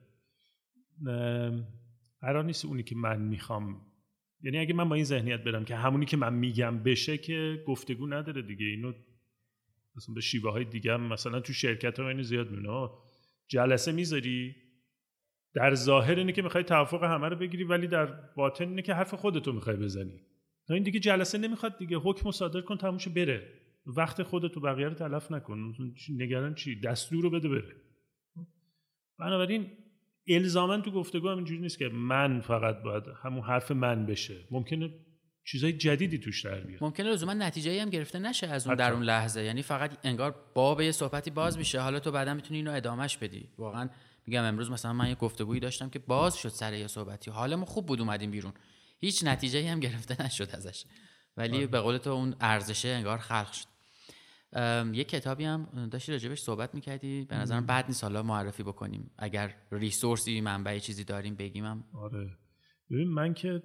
قرار 2.21 2.45
نیست 2.45 2.65
اونی 2.65 2.83
که 2.83 2.97
من 2.97 3.21
می‌خوام 3.21 3.81
یعنی 4.43 4.59
اگه 4.59 4.75
من 4.75 4.89
با 4.89 4.95
این 4.95 5.05
ذهنیت 5.05 5.45
برم 5.45 5.65
که 5.65 5.77
همونی 5.77 6.07
که 6.07 6.17
من 6.17 6.35
میگم 6.35 6.83
بشه 6.83 7.19
که 7.19 7.65
گفتگو 7.67 8.07
نداره 8.07 8.43
دیگه. 8.43 8.67
اینو 8.67 8.93
مثلا 9.97 10.15
به 10.15 10.21
شیوه 10.21 10.51
های 10.51 10.65
دیگه 10.65 10.93
هم 10.93 11.01
مثلا 11.01 11.41
تو 11.41 11.53
شرکت 11.53 12.01
ها 12.01 12.09
اینو 12.09 12.23
زیاد 12.23 12.51
میونه 12.51 12.91
جلسه 13.49 13.93
می‌ذاری 13.93 14.57
در 15.55 15.75
ظاهر 15.75 16.15
اینه 16.15 16.33
که 16.33 16.43
می‌خوای 16.43 16.65
توافق 16.65 17.05
همه 17.05 17.29
رو 17.29 17.37
بگیری 17.37 17.65
ولی 17.65 17.87
در 17.87 18.07
باطن 18.37 18.69
اینه 18.69 18.83
که 18.83 18.95
حرف 18.95 19.15
خودتو 19.15 19.53
می‌خوای 19.53 19.77
بزنی. 19.77 20.21
این 20.71 20.83
دیگه 20.83 21.01
جلسه 21.01 21.39
نمی‌خواد 21.39 21.79
دیگه. 21.79 21.97
حکم 21.97 22.31
صادر 22.31 22.61
کن 22.61 22.77
تموش 22.77 23.09
بره. 23.09 23.49
وقت 23.97 24.23
خودتو 24.23 24.61
بقیه 24.61 24.89
رو 24.89 24.95
تلف 24.95 25.33
نکن. 25.33 25.75
نگران 26.09 26.55
چی؟ 26.55 26.81
دستور 26.81 27.23
رو 27.23 27.31
بده 27.31 27.49
بره. 27.49 27.77
بنابراین 29.19 29.71
الزاما 30.29 30.81
تو 30.81 30.91
گفتگو 30.91 31.29
هم 31.29 31.37
اینجوری 31.37 31.61
نیست 31.61 31.79
که 31.79 31.89
من 31.89 32.41
فقط 32.41 32.83
باید 32.83 33.05
همون 33.23 33.43
حرف 33.43 33.71
من 33.71 34.07
بشه. 34.07 34.45
ممکنه 34.51 34.91
چیزای 35.45 35.73
جدیدی 35.73 36.19
توش 36.19 36.45
در 36.45 36.61
بیاد. 36.61 36.85
ممکنه 36.85 37.11
لزوما 37.11 37.35
نتیجه 37.35 37.83
هم 37.83 37.91
گرفته 37.91 38.19
نشه 38.19 38.47
از 38.47 38.67
اون 38.67 38.77
در 38.77 38.93
اون 38.93 39.03
لحظه. 39.03 39.43
یعنی 39.43 39.63
فقط 39.63 39.99
انگار 40.05 40.35
باب 40.55 40.81
یه 40.81 40.93
صحبتی 40.93 41.31
باز 41.31 41.59
میشه. 41.59 41.81
حالا 41.81 42.01
تو 42.01 42.11
بعدا 42.11 42.35
می‌تونی 42.35 42.59
اینو 42.59 42.73
ادامهش 42.73 43.17
بدی. 43.17 43.49
واقعا 43.59 43.91
میگم 44.27 44.45
امروز 44.45 44.71
مثلا 44.71 44.93
من 44.93 45.09
یه 45.09 45.15
گفتگویی 45.15 45.61
داشتم 45.61 45.91
که 45.91 45.99
باز 45.99 46.37
شد 46.37 46.49
سر 46.49 46.73
یه 46.73 46.87
صحبتی. 46.87 47.31
حالمون 47.31 47.65
خوب 47.65 47.87
بود 47.87 48.01
اومدیم 48.01 48.31
بیرون. 48.31 48.53
هیچ 49.01 49.25
نتیجه 49.25 49.71
هم 49.71 49.81
گرفته 49.81 50.23
نشد 50.27 50.49
ازش. 50.53 50.85
ولی 51.37 51.57
آره. 51.57 51.67
به 51.67 51.81
قول 51.81 51.99
تو 51.99 52.11
اون 52.11 52.35
ارزشه 52.41 52.89
انگار 52.89 53.19
خلق 53.19 53.53
شد. 53.53 53.78
یه 54.93 55.05
کتابی 55.05 55.45
هم 55.45 55.89
داشتی 55.93 56.13
راجبش 56.13 56.41
صحبت 56.41 56.75
می‌کردی؟ 56.75 57.25
به 57.25 57.37
نظرم 57.37 57.67
بعد 57.67 57.87
نیست 57.87 58.05
حالا 58.05 58.23
معرفی 58.23 58.63
بکنیم. 58.63 59.11
اگر 59.19 59.55
ریسورسی 59.73 60.41
منبعی 60.41 60.81
چیزی 60.81 61.05
داریم 61.05 61.35
بگیم 61.35 61.65
هم. 61.65 61.85
آره. 61.93 62.39
ببین 62.91 63.09
من 63.09 63.35
که 63.35 63.63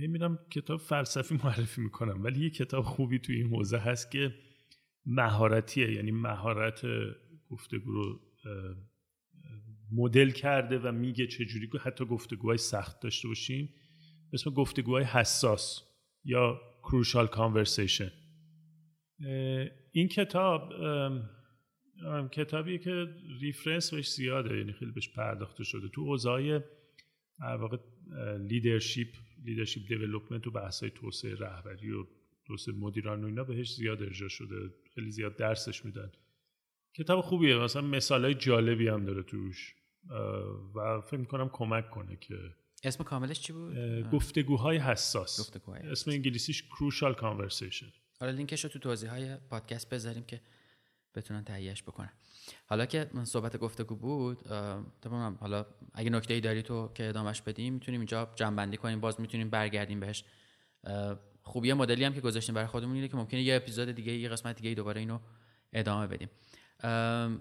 هی 0.00 0.06
میرم 0.06 0.38
کتاب 0.50 0.80
فلسفی 0.80 1.34
معرفی 1.44 1.80
می‌کنم 1.80 2.22
ولی 2.22 2.44
یه 2.44 2.50
کتاب 2.50 2.84
خوبی 2.84 3.18
توی 3.18 3.36
این 3.36 3.54
حوزه 3.54 3.78
هست 3.78 4.10
که 4.10 4.34
مهارتیه. 5.06 5.92
یعنی 5.92 6.10
مهارت 6.10 6.82
گفتگو 7.50 7.92
رو 7.92 8.20
مدل 9.92 10.30
کرده 10.30 10.78
و 10.78 10.92
میگه 10.92 11.26
چجوری. 11.26 11.70
حتی 11.80 12.04
گفتگوهای 12.04 12.58
سخت 12.58 13.00
داشته 13.00 13.28
باشیم. 13.28 13.74
اسم 14.32 14.50
گفتگوهای 14.50 15.04
حساس 15.04 15.82
یا 16.24 16.60
crucial 16.82 17.28
conversation. 17.28 18.21
این 19.92 20.08
کتاب 20.08 20.72
کتابیه 22.32 22.78
که 22.78 23.08
reference 23.40 23.94
بهش 23.94 24.10
زیاده 24.10 24.56
یعنی 24.58 24.72
خیلی 24.72 24.90
بهش 24.90 25.08
پرداخته 25.08 25.64
شده. 25.64 25.88
تو 25.88 26.00
اوضاع 26.00 26.58
در 27.40 27.56
واقع 27.56 27.76
leadership 28.38 29.08
leadership 29.44 29.80
development 29.88 30.46
و 30.46 30.50
بحث 30.50 30.84
توسعه 30.84 31.34
رهبری 31.34 31.90
و 31.90 32.06
توسعه 32.46 32.74
مدیران 32.74 33.24
و 33.24 33.26
اینا 33.26 33.44
بهش 33.44 33.74
زیاد 33.74 34.02
ارجاع 34.02 34.28
شده. 34.28 34.70
خیلی 34.94 35.10
زیاد 35.10 35.36
درسش 35.36 35.84
میدن. 35.84 36.12
کتاب 36.94 37.20
خوبیه. 37.20 37.56
مثلا 37.56 37.82
مثال 37.82 38.24
های 38.24 38.34
جالبی 38.34 38.88
هم 38.88 39.04
داره 39.04 39.22
توش. 39.22 39.74
و 40.74 41.00
فکر 41.00 41.16
می‌کنم 41.16 41.50
کمک 41.52 41.90
کنه 41.90 42.16
که 42.16 42.36
اسم 42.84 43.04
کاملش 43.04 43.40
چی 43.40 43.52
بود؟ 43.52 43.76
گفتگوهای 44.10 44.78
حساس. 44.78 45.40
گفتگوهای 45.40 45.82
اسم 45.82 46.10
انگلیسیش 46.10 46.62
Crucial 46.62 47.14
Conversation. 47.14 47.86
حالا 48.22 48.34
لینکش 48.34 48.64
رو 48.64 48.70
تو 48.70 48.78
توضیح 48.78 49.10
های 49.10 49.36
پادکست 49.36 49.88
بذاریم 49.88 50.24
که 50.24 50.40
بتونن 51.14 51.44
تهیهش 51.44 51.82
بکنن. 51.82 52.12
حالا 52.66 52.86
که 52.86 53.10
من 53.12 53.24
صحبت 53.24 53.56
گفتگو 53.56 53.96
بود 53.96 54.42
طبعا 55.00 55.30
حالا 55.40 55.66
اگه 55.94 56.10
نکته 56.10 56.34
ای 56.34 56.40
داری 56.40 56.62
تو 56.62 56.90
که 56.94 57.08
ادامش 57.08 57.42
بدیم 57.42 57.74
می‌تونیم 57.74 58.00
اینجا 58.00 58.32
جنبندی 58.34 58.76
کنیم 58.76 59.00
باز 59.00 59.20
می‌تونیم 59.20 59.50
برگردیم 59.50 60.00
بهش. 60.00 60.24
خوبی 61.42 61.72
مدلی 61.72 62.04
هم 62.04 62.14
که 62.14 62.20
گذاشتیم 62.20 62.54
برای 62.54 62.66
خودمون 62.66 62.94
اینه 62.94 63.08
که 63.08 63.16
ممکنه 63.16 63.42
یه 63.42 63.56
اپیزود 63.56 63.90
دیگه 63.90 64.12
یه 64.12 64.28
قسمت 64.28 64.56
دیگه 64.56 64.74
دوباره 64.74 65.00
اینو 65.00 65.18
ادامه 65.72 66.06
بدیم. 66.06 66.30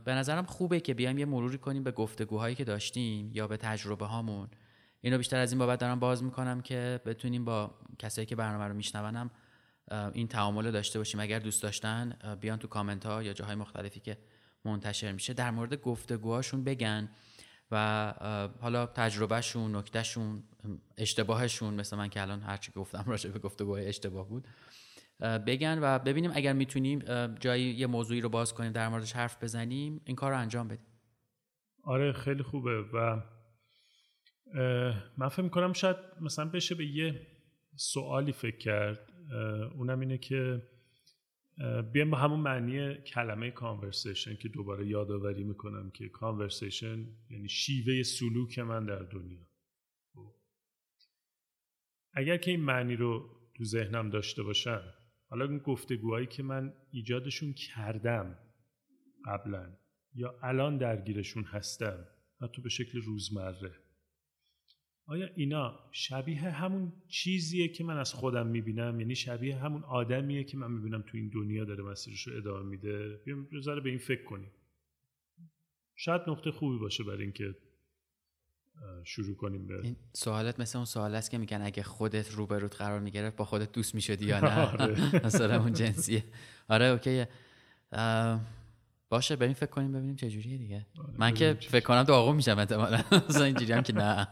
به 0.04 0.14
نظرم 0.14 0.46
خوبه 0.46 0.80
که 0.80 0.94
بیایم 0.94 1.18
یه 1.18 1.26
مروری 1.26 1.58
کنیم 1.58 1.84
به 1.84 1.92
گفتگوهایی 1.92 2.56
که 2.56 2.64
داشتیم 2.64 3.32
یا 3.34 3.48
به 3.48 3.58
تجربه 3.58 4.06
هامون 4.06 4.50
اینو 5.02 5.18
بیشتر 5.18 5.40
از 5.40 5.52
این 5.52 5.60
بابت 5.60 5.80
دارم 5.80 6.00
باز 6.00 6.24
می‌کنم 6.24 6.62
که 6.62 7.02
بتونیم 7.06 7.46
با 7.46 7.76
کسایی 8.00 8.26
که 8.26 8.36
برنامه 8.36 8.66
رو 8.66 8.74
میشنونم 8.74 9.32
این 10.14 10.28
تعامل 10.28 10.72
داشته 10.72 11.00
باشیم. 11.00 11.20
اگر 11.20 11.40
دوست 11.40 11.64
داشتن 11.64 12.18
بیان 12.42 12.60
تو 12.60 12.68
کامنت 12.68 13.06
ها 13.06 13.24
یا 13.24 13.34
جاهای 13.34 13.56
مختلفی 13.56 14.00
که 14.00 14.18
منتشر 14.66 15.12
میشه. 15.12 15.34
در 15.34 15.52
مورد 15.52 15.82
گفتگوهاشون 15.82 16.64
بگن 16.64 17.10
و 17.72 18.14
حالا 18.62 18.86
تجربهشون 18.86 19.76
نکتهشون 19.76 20.44
اشتباهشون 20.98 21.74
مثل 21.74 21.98
من 21.98 22.08
که 22.08 22.22
الان 22.22 22.42
هرچی 22.42 22.72
گفتم 22.72 23.04
راجع 23.08 23.30
به 23.30 23.40
گفتگوهای 23.40 23.88
اشتباه 23.88 24.30
بود 24.30 24.48
بگن 25.20 25.80
و 25.82 26.00
ببینیم 26.00 26.32
اگر 26.34 26.54
می‌تونیم 26.54 27.00
جایی 27.40 27.64
یه 27.64 27.88
موضوعی 27.88 28.22
رو 28.22 28.30
باز 28.30 28.54
کنیم 28.54 28.72
در 28.72 28.90
موردش 28.90 29.14
حرف 29.14 29.44
بزنیم 29.44 30.02
این 30.06 30.16
کار 30.16 30.32
رو 30.32 30.38
انجام 30.38 30.68
بدیم. 30.68 30.86
آره 31.84 32.14
خیلی 32.14 32.44
خوبه 32.44 32.82
و 32.82 33.22
من 35.18 35.30
فکر 35.30 35.42
می‌کنم 35.42 35.74
شاید 35.74 35.98
مثلا 36.22 36.46
بشه 36.46 36.76
به 36.76 36.86
یه 36.86 37.28
سوالی 37.76 38.32
فکر 38.32 38.58
کرد. 38.58 39.11
اونم 39.76 40.00
اینه 40.00 40.18
که 40.18 40.62
بیایم 41.94 42.10
با 42.10 42.18
همون 42.18 42.40
معنی 42.40 42.96
کلمه 42.96 43.52
کانورسیشن 43.52 44.36
که 44.36 44.50
دوباره 44.50 44.88
یادآوری 44.88 45.44
می‌کنم 45.44 45.92
که 45.92 46.10
کانورسیشن 46.10 47.08
یعنی 47.30 47.50
شیوه 47.50 48.04
سلوک 48.04 48.60
من 48.60 48.86
در 48.86 49.04
دنیا 49.04 49.48
خب. 50.14 50.34
اگر 52.14 52.38
که 52.38 52.52
این 52.52 52.62
معنی 52.62 52.96
رو 52.96 53.30
تو 53.56 53.64
ذهنم 53.64 54.10
داشته 54.10 54.44
باشم 54.44 54.94
حالا 55.30 55.46
این 55.46 55.58
گفتگوهایی 55.58 56.28
که 56.28 56.44
من 56.44 56.74
ایجادشون 56.92 57.54
کردم 57.54 58.38
قبلا 59.26 59.78
یا 60.14 60.40
الان 60.44 60.78
درگیرشون 60.78 61.44
هستم 61.44 62.08
حتی 62.42 62.62
به 62.62 62.70
شکل 62.70 63.02
روزمره 63.02 63.91
آیا 65.12 65.30
اینا 65.36 65.80
شبیه 65.92 66.40
همون 66.40 66.94
چیزیه 67.08 67.68
که 67.68 67.84
من 67.84 67.98
از 67.98 68.14
خودم 68.14 68.48
می‌بینم؟ 68.48 69.00
یعنی 69.00 69.16
شبیه 69.16 69.58
همون 69.58 69.84
آدمیه 69.84 70.44
که 70.44 70.58
من 70.58 70.72
می‌بینم 70.72 71.02
تو 71.02 71.18
این 71.18 71.30
دنیا 71.34 71.66
داره 71.66 71.84
مسیرش 71.84 72.28
رو 72.28 72.38
ادامه 72.38 72.70
میده؟ 72.70 73.20
بیام 73.26 73.48
به 73.84 73.90
این 73.90 73.98
فکر 73.98 74.24
کنیم. 74.24 74.52
شاید 75.96 76.22
نقطه 76.28 76.52
خوبی 76.52 76.78
باشه 76.78 77.04
برای 77.04 77.22
اینکه 77.22 77.56
شروع 79.04 79.36
کنیم 79.36 79.68
به 79.68 79.80
این 79.84 79.96
سوالت 80.14 80.60
مثل 80.60 80.78
اون 80.78 80.86
سوال 80.86 81.16
است 81.16 81.32
که 81.32 81.38
میگن 81.38 81.62
اگه 81.62 81.84
خودت 81.84 82.32
روبروت 82.32 82.76
قرار 82.76 83.00
می‌گرفت 83.00 83.36
با 83.38 83.46
خودت 83.46 83.72
دوست 83.72 83.96
می‌شدی 83.96 84.26
یا 84.26 84.40
نه؟ 84.40 84.68
آره. 84.82 85.16
مثلا 85.26 85.62
اون 85.62 85.74
جنسیه. 85.74 86.24
آره 86.70 86.86
اوکیه. 86.86 87.28
باشه 89.12 89.36
بریم 89.36 89.54
فکر 89.54 89.70
کنیم 89.70 89.92
ببینیم 89.92 90.16
چه 90.16 90.30
جوریه 90.30 90.58
دیگه. 90.58 90.86
آره، 91.00 91.14
من 91.18 91.34
که 91.34 91.58
فکر 91.62 91.86
کنم 91.86 92.04
داغون 92.04 92.36
میشم 92.36 92.58
احتمالاً. 92.58 93.04
مثلا 93.30 93.46
اینجوری 93.46 93.74
هم 93.74 93.84
که 93.84 93.94
نه. 93.94 94.28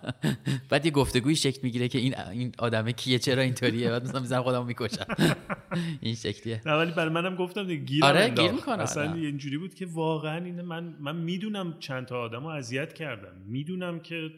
بعد 0.69 0.85
یه 0.85 0.91
گفتگوی 0.91 1.35
شکل 1.35 1.59
می‌گیره 1.63 1.87
که 1.87 1.97
این 1.97 2.19
این 2.19 2.51
آدمه 2.57 2.93
کیه 2.93 3.19
چرا 3.19 3.41
اینطوریه؟ 3.41 3.89
بعد 3.89 4.03
مثلا 4.03 4.19
می‌ذارم 4.19 4.43
خودمو 4.43 4.63
می‌کشم. 4.63 5.05
این 6.01 6.15
شکلیه. 6.15 6.61
نه 6.65 6.73
ولی 6.73 6.91
برای 6.91 7.13
منم 7.13 7.35
گفتم 7.35 7.67
دیگه 7.67 7.85
گیر 7.85 8.05
آره 8.05 8.29
گیر 8.29 8.51
می‌کنه 8.51 8.83
اصلا 8.83 9.13
اینجوری 9.13 9.57
بود 9.57 9.73
که 9.73 9.85
واقعا 9.85 10.45
این 10.45 10.61
من 10.61 10.83
من 10.99 11.15
می‌دونم 11.15 11.79
چند 11.79 12.05
تا 12.05 12.21
آدمو 12.21 12.47
اذیت 12.47 12.93
کردم. 12.93 13.41
می‌دونم 13.45 13.99
که 13.99 14.29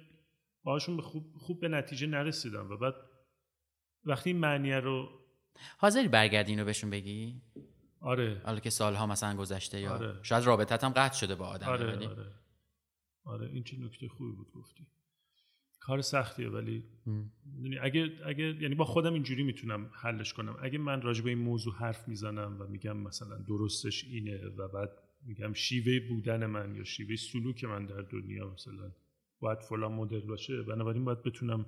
باشون 0.63 0.97
به 0.97 1.03
خوب 1.03 1.23
خوب 1.37 1.59
به 1.59 1.67
نتیجه 1.67 2.07
نرسیدم 2.07 2.71
و 2.71 2.77
بعد 2.77 2.93
وقتی 4.05 4.33
معنی 4.33 4.73
رو 4.73 5.09
حاضری 5.77 6.07
برگردی 6.07 6.51
اینو 6.51 6.65
بهشون 6.65 6.89
بگی؟ 6.89 7.41
آره. 8.01 8.41
حالا 8.45 8.59
که 8.59 8.69
سالها 8.69 9.07
مثلا 9.07 9.35
گذشته 9.35 9.79
یا 9.79 9.93
آره. 9.93 10.19
شاید 10.23 10.43
رابطت 10.43 10.83
هم 10.83 10.89
قطع 10.89 11.15
شده 11.15 11.35
با 11.35 11.47
آدم 11.47 11.67
آره 11.67 11.95
ولی... 11.95 12.05
آره. 12.05 12.31
آره 13.23 13.47
این 13.47 13.63
چه 13.63 13.77
نکته 13.77 14.07
خوبی 14.07 14.31
بود 14.31 14.51
گفتی. 14.51 14.87
کار 15.79 16.01
سختیه 16.01 16.49
ولی 16.49 16.83
اگه 17.81 18.11
اگه 18.25 18.43
یعنی 18.43 18.75
با 18.75 18.85
خودم 18.85 19.13
اینجوری 19.13 19.43
می‌تونم 19.43 19.89
حلش 19.93 20.33
کنم. 20.33 20.55
اگه 20.61 20.77
من 20.77 21.01
راجع 21.01 21.23
به 21.23 21.29
این 21.29 21.39
موضوع 21.39 21.75
حرف 21.75 22.07
می‌زنم 22.07 22.57
و 22.59 22.67
میگم 22.67 22.97
مثلا 22.97 23.37
درستش 23.37 24.03
اینه 24.03 24.47
و 24.57 24.67
بعد 24.67 24.89
میگم 25.25 25.53
شیوه 25.53 26.07
بودن 26.09 26.45
من 26.45 26.75
یا 26.75 26.83
شیوه 26.83 27.15
سلوک 27.15 27.63
من 27.63 27.85
در 27.85 28.01
دنیا 28.01 28.49
مثلا 28.49 28.91
باید 29.39 29.59
فلان 29.59 29.91
مدل 29.91 30.19
باشه 30.19 30.61
بنابراین 30.61 31.05
باید 31.05 31.23
بتونم 31.23 31.65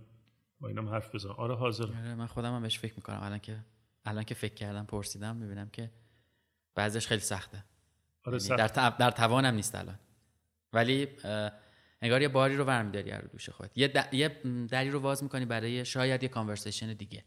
با 0.59 0.67
اینم 0.67 0.89
حرف 0.89 1.15
بزنم. 1.15 1.31
آره 1.31 1.55
حاضر 1.55 1.83
آره 1.83 2.15
من 2.15 2.25
خودم 2.25 2.55
هم 2.55 2.61
بهش 2.61 2.79
فکر 2.79 2.93
می‌کنم. 2.95 3.19
الان 3.21 3.39
که 3.39 3.65
الان 4.05 4.23
که 4.23 4.35
فکر 4.35 4.53
کردم 4.53 4.85
پرسیدم 4.85 5.35
می‌بینم 5.35 5.69
که 5.69 5.91
بعضش 6.75 7.07
خیلی 7.07 7.21
سخته. 7.21 7.63
آره 8.23 8.43
یعنی 8.43 8.57
در, 8.57 8.89
در 8.89 9.11
توانم 9.11 9.55
نیست 9.55 9.75
الان. 9.75 9.99
ولی 10.73 11.07
انگار 12.01 12.21
یه 12.21 12.27
باری 12.27 12.55
رو 12.55 12.65
برمیداری 12.65 13.11
رو 13.11 13.27
دوش 13.31 13.49
خودت. 13.49 13.77
یه, 13.77 13.93
یه 14.11 14.41
دری 14.69 14.89
رو 14.89 14.99
باز 14.99 15.23
می‌کنی 15.23 15.45
برای 15.45 15.85
شاید 15.85 16.23
یه 16.23 16.29
کانورسیشن 16.29 16.93
دیگه. 16.93 17.23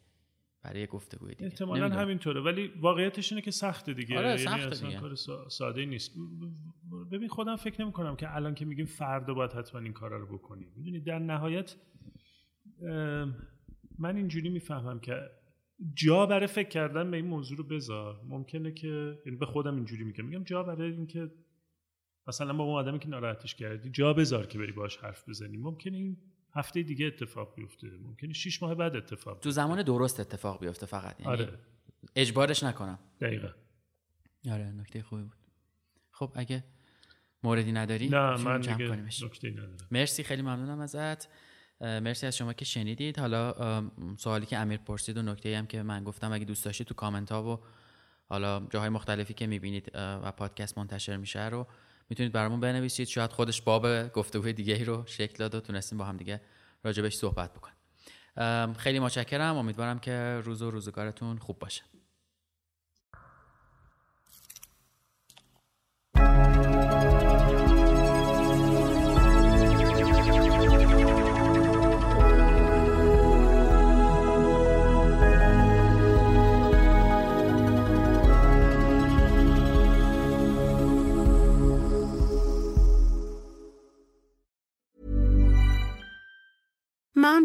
برای 0.62 0.80
یه 0.80 0.86
گفتگوی 0.86 1.34
دیگه. 1.34 1.47
احتمالا 1.47 1.88
همینطوره. 1.88 2.40
ولی 2.40 2.66
واقعیتش 2.80 3.32
اینه 3.32 3.42
که 3.42 3.51
سخته 3.51 3.94
دیگه. 3.94 4.18
آره 4.18 4.40
یعنی 4.40 4.62
اصلا 4.62 5.01
کار 5.01 5.14
ساده 5.49 5.84
نیست. 5.84 6.12
ببین 7.12 7.28
خودم 7.28 7.57
فکر 7.57 7.82
نمی 7.82 7.92
کنم 7.92 8.16
که 8.16 8.36
الان 8.36 8.55
که 8.55 8.64
میگیم 8.64 8.86
فردا 8.86 9.34
باید 9.34 9.53
حتما 9.53 9.80
این 9.80 9.92
کارا 9.92 10.18
رو 10.18 10.38
بکنیم. 10.38 10.72
می‌دونی 10.76 11.01
در 11.01 11.18
نهایت 11.18 11.74
من 13.99 14.16
اینجوری 14.16 14.49
می‌فهمم 14.49 15.01
که 15.01 15.30
جا 15.95 16.27
برای 16.27 16.47
فکر 16.47 16.68
کردن 16.68 17.11
به 17.11 17.16
این 17.16 17.27
موضوع 17.27 17.59
رو 17.59 17.64
بذار. 17.64 18.20
ممکنه 18.24 18.72
که 18.72 19.18
یعنی 19.27 19.39
به 19.39 19.47
خودم 19.47 19.77
اینجوری 19.77 20.05
میگم. 20.05 20.24
میگم 20.24 20.45
جا 20.45 20.62
برای 20.62 20.93
اینکه 20.93 21.31
مثلا 22.29 22.53
با 22.53 22.64
اون 22.64 22.74
آدمی 22.74 22.99
که 22.99 23.09
ناراحتش 23.09 23.55
کردی 23.55 23.91
جا 23.91 24.12
بذار 24.12 24.47
که 24.47 24.59
بری 24.59 24.72
باش 24.72 24.97
حرف 24.97 25.29
بزنی. 25.29 25.57
ممکنه 25.57 25.97
این 25.97 26.16
هفته 26.55 26.83
دیگه 26.83 27.07
اتفاق 27.07 27.55
بیفته. 27.55 27.91
ممکنه 28.03 28.33
شیش 28.33 28.62
ماه 28.62 28.74
بعد 28.74 28.97
اتفاق 28.97 29.39
تو 29.39 29.51
زمان 29.51 29.83
درست 29.83 30.20
اتفاق 30.20 30.61
بیفته 30.61 30.87
فقط. 30.87 31.20
یعنی 31.20 31.33
آره. 31.33 31.59
اجبارش 32.16 32.62
نکنم. 32.62 32.99
دقیقا. 33.20 33.49
آره 34.51 34.70
نکته 34.70 35.03
خوبی 35.03 35.22
بود. 35.22 35.37
خب 36.11 36.33
اگه 36.35 36.64
موردی 37.43 37.72
نداری 37.72 38.09
نه 38.09 38.37
من 38.37 38.61
دیگه 38.61 38.97
نکته 38.97 39.51
ندارم. 39.51 39.77
مرسی 39.91 40.22
خیلی 40.22 40.43
ممنونم 40.43 40.81
ازت. 40.81 41.29
مرسی 41.81 42.27
از 42.27 42.37
شما 42.37 42.53
که 42.53 42.64
شنیدید. 42.64 43.18
حالا 43.18 43.55
سوالی 44.18 44.47
که 44.47 44.59
امیر 44.59 44.79
پرسید 44.79 45.16
و 45.18 45.22
نکته 45.22 45.59
هم 45.59 45.66
که 45.66 45.83
من 45.83 46.05
گفتم 46.05 46.33
اگه 46.33 46.45
دوست 46.45 46.64
داشتید 46.64 46.87
تو 46.87 46.95
کامنت 46.95 47.33
ها 47.33 47.43
و 47.43 47.61
حالا 48.29 48.66
جاهای 48.70 48.89
مختلفی 48.89 49.35
که 49.35 49.47
می‌بینید 49.47 49.91
و 49.95 50.33
پادکست 50.33 50.79
منتشر 50.79 51.16
میشه 51.16 51.49
رو 51.49 51.66
می‌تونید 52.09 52.33
برامون 52.33 52.61
بنویسید. 52.61 53.09
شاید 53.09 53.33
خودش 53.33 53.62
باب 53.62 54.09
گفتگوی 54.09 54.53
دیگه 54.53 54.85
رو 54.85 55.03
شکل 55.07 55.37
داد 55.37 55.55
و 55.55 55.61
تونستیم 55.61 55.99
با 55.99 56.05
هم 56.05 56.16
دیگه 56.16 56.41
راجبش 56.85 57.14
صحبت 57.14 57.51
بکنیم. 57.55 57.77
خیلی 58.74 58.99
متشکرم. 58.99 59.57
امیدوارم 59.57 59.99
که 59.99 60.41
روز 60.45 60.62
و 60.62 60.70
روزگارتون 60.70 61.39
خوب 61.39 61.59
باشه. 61.59 61.83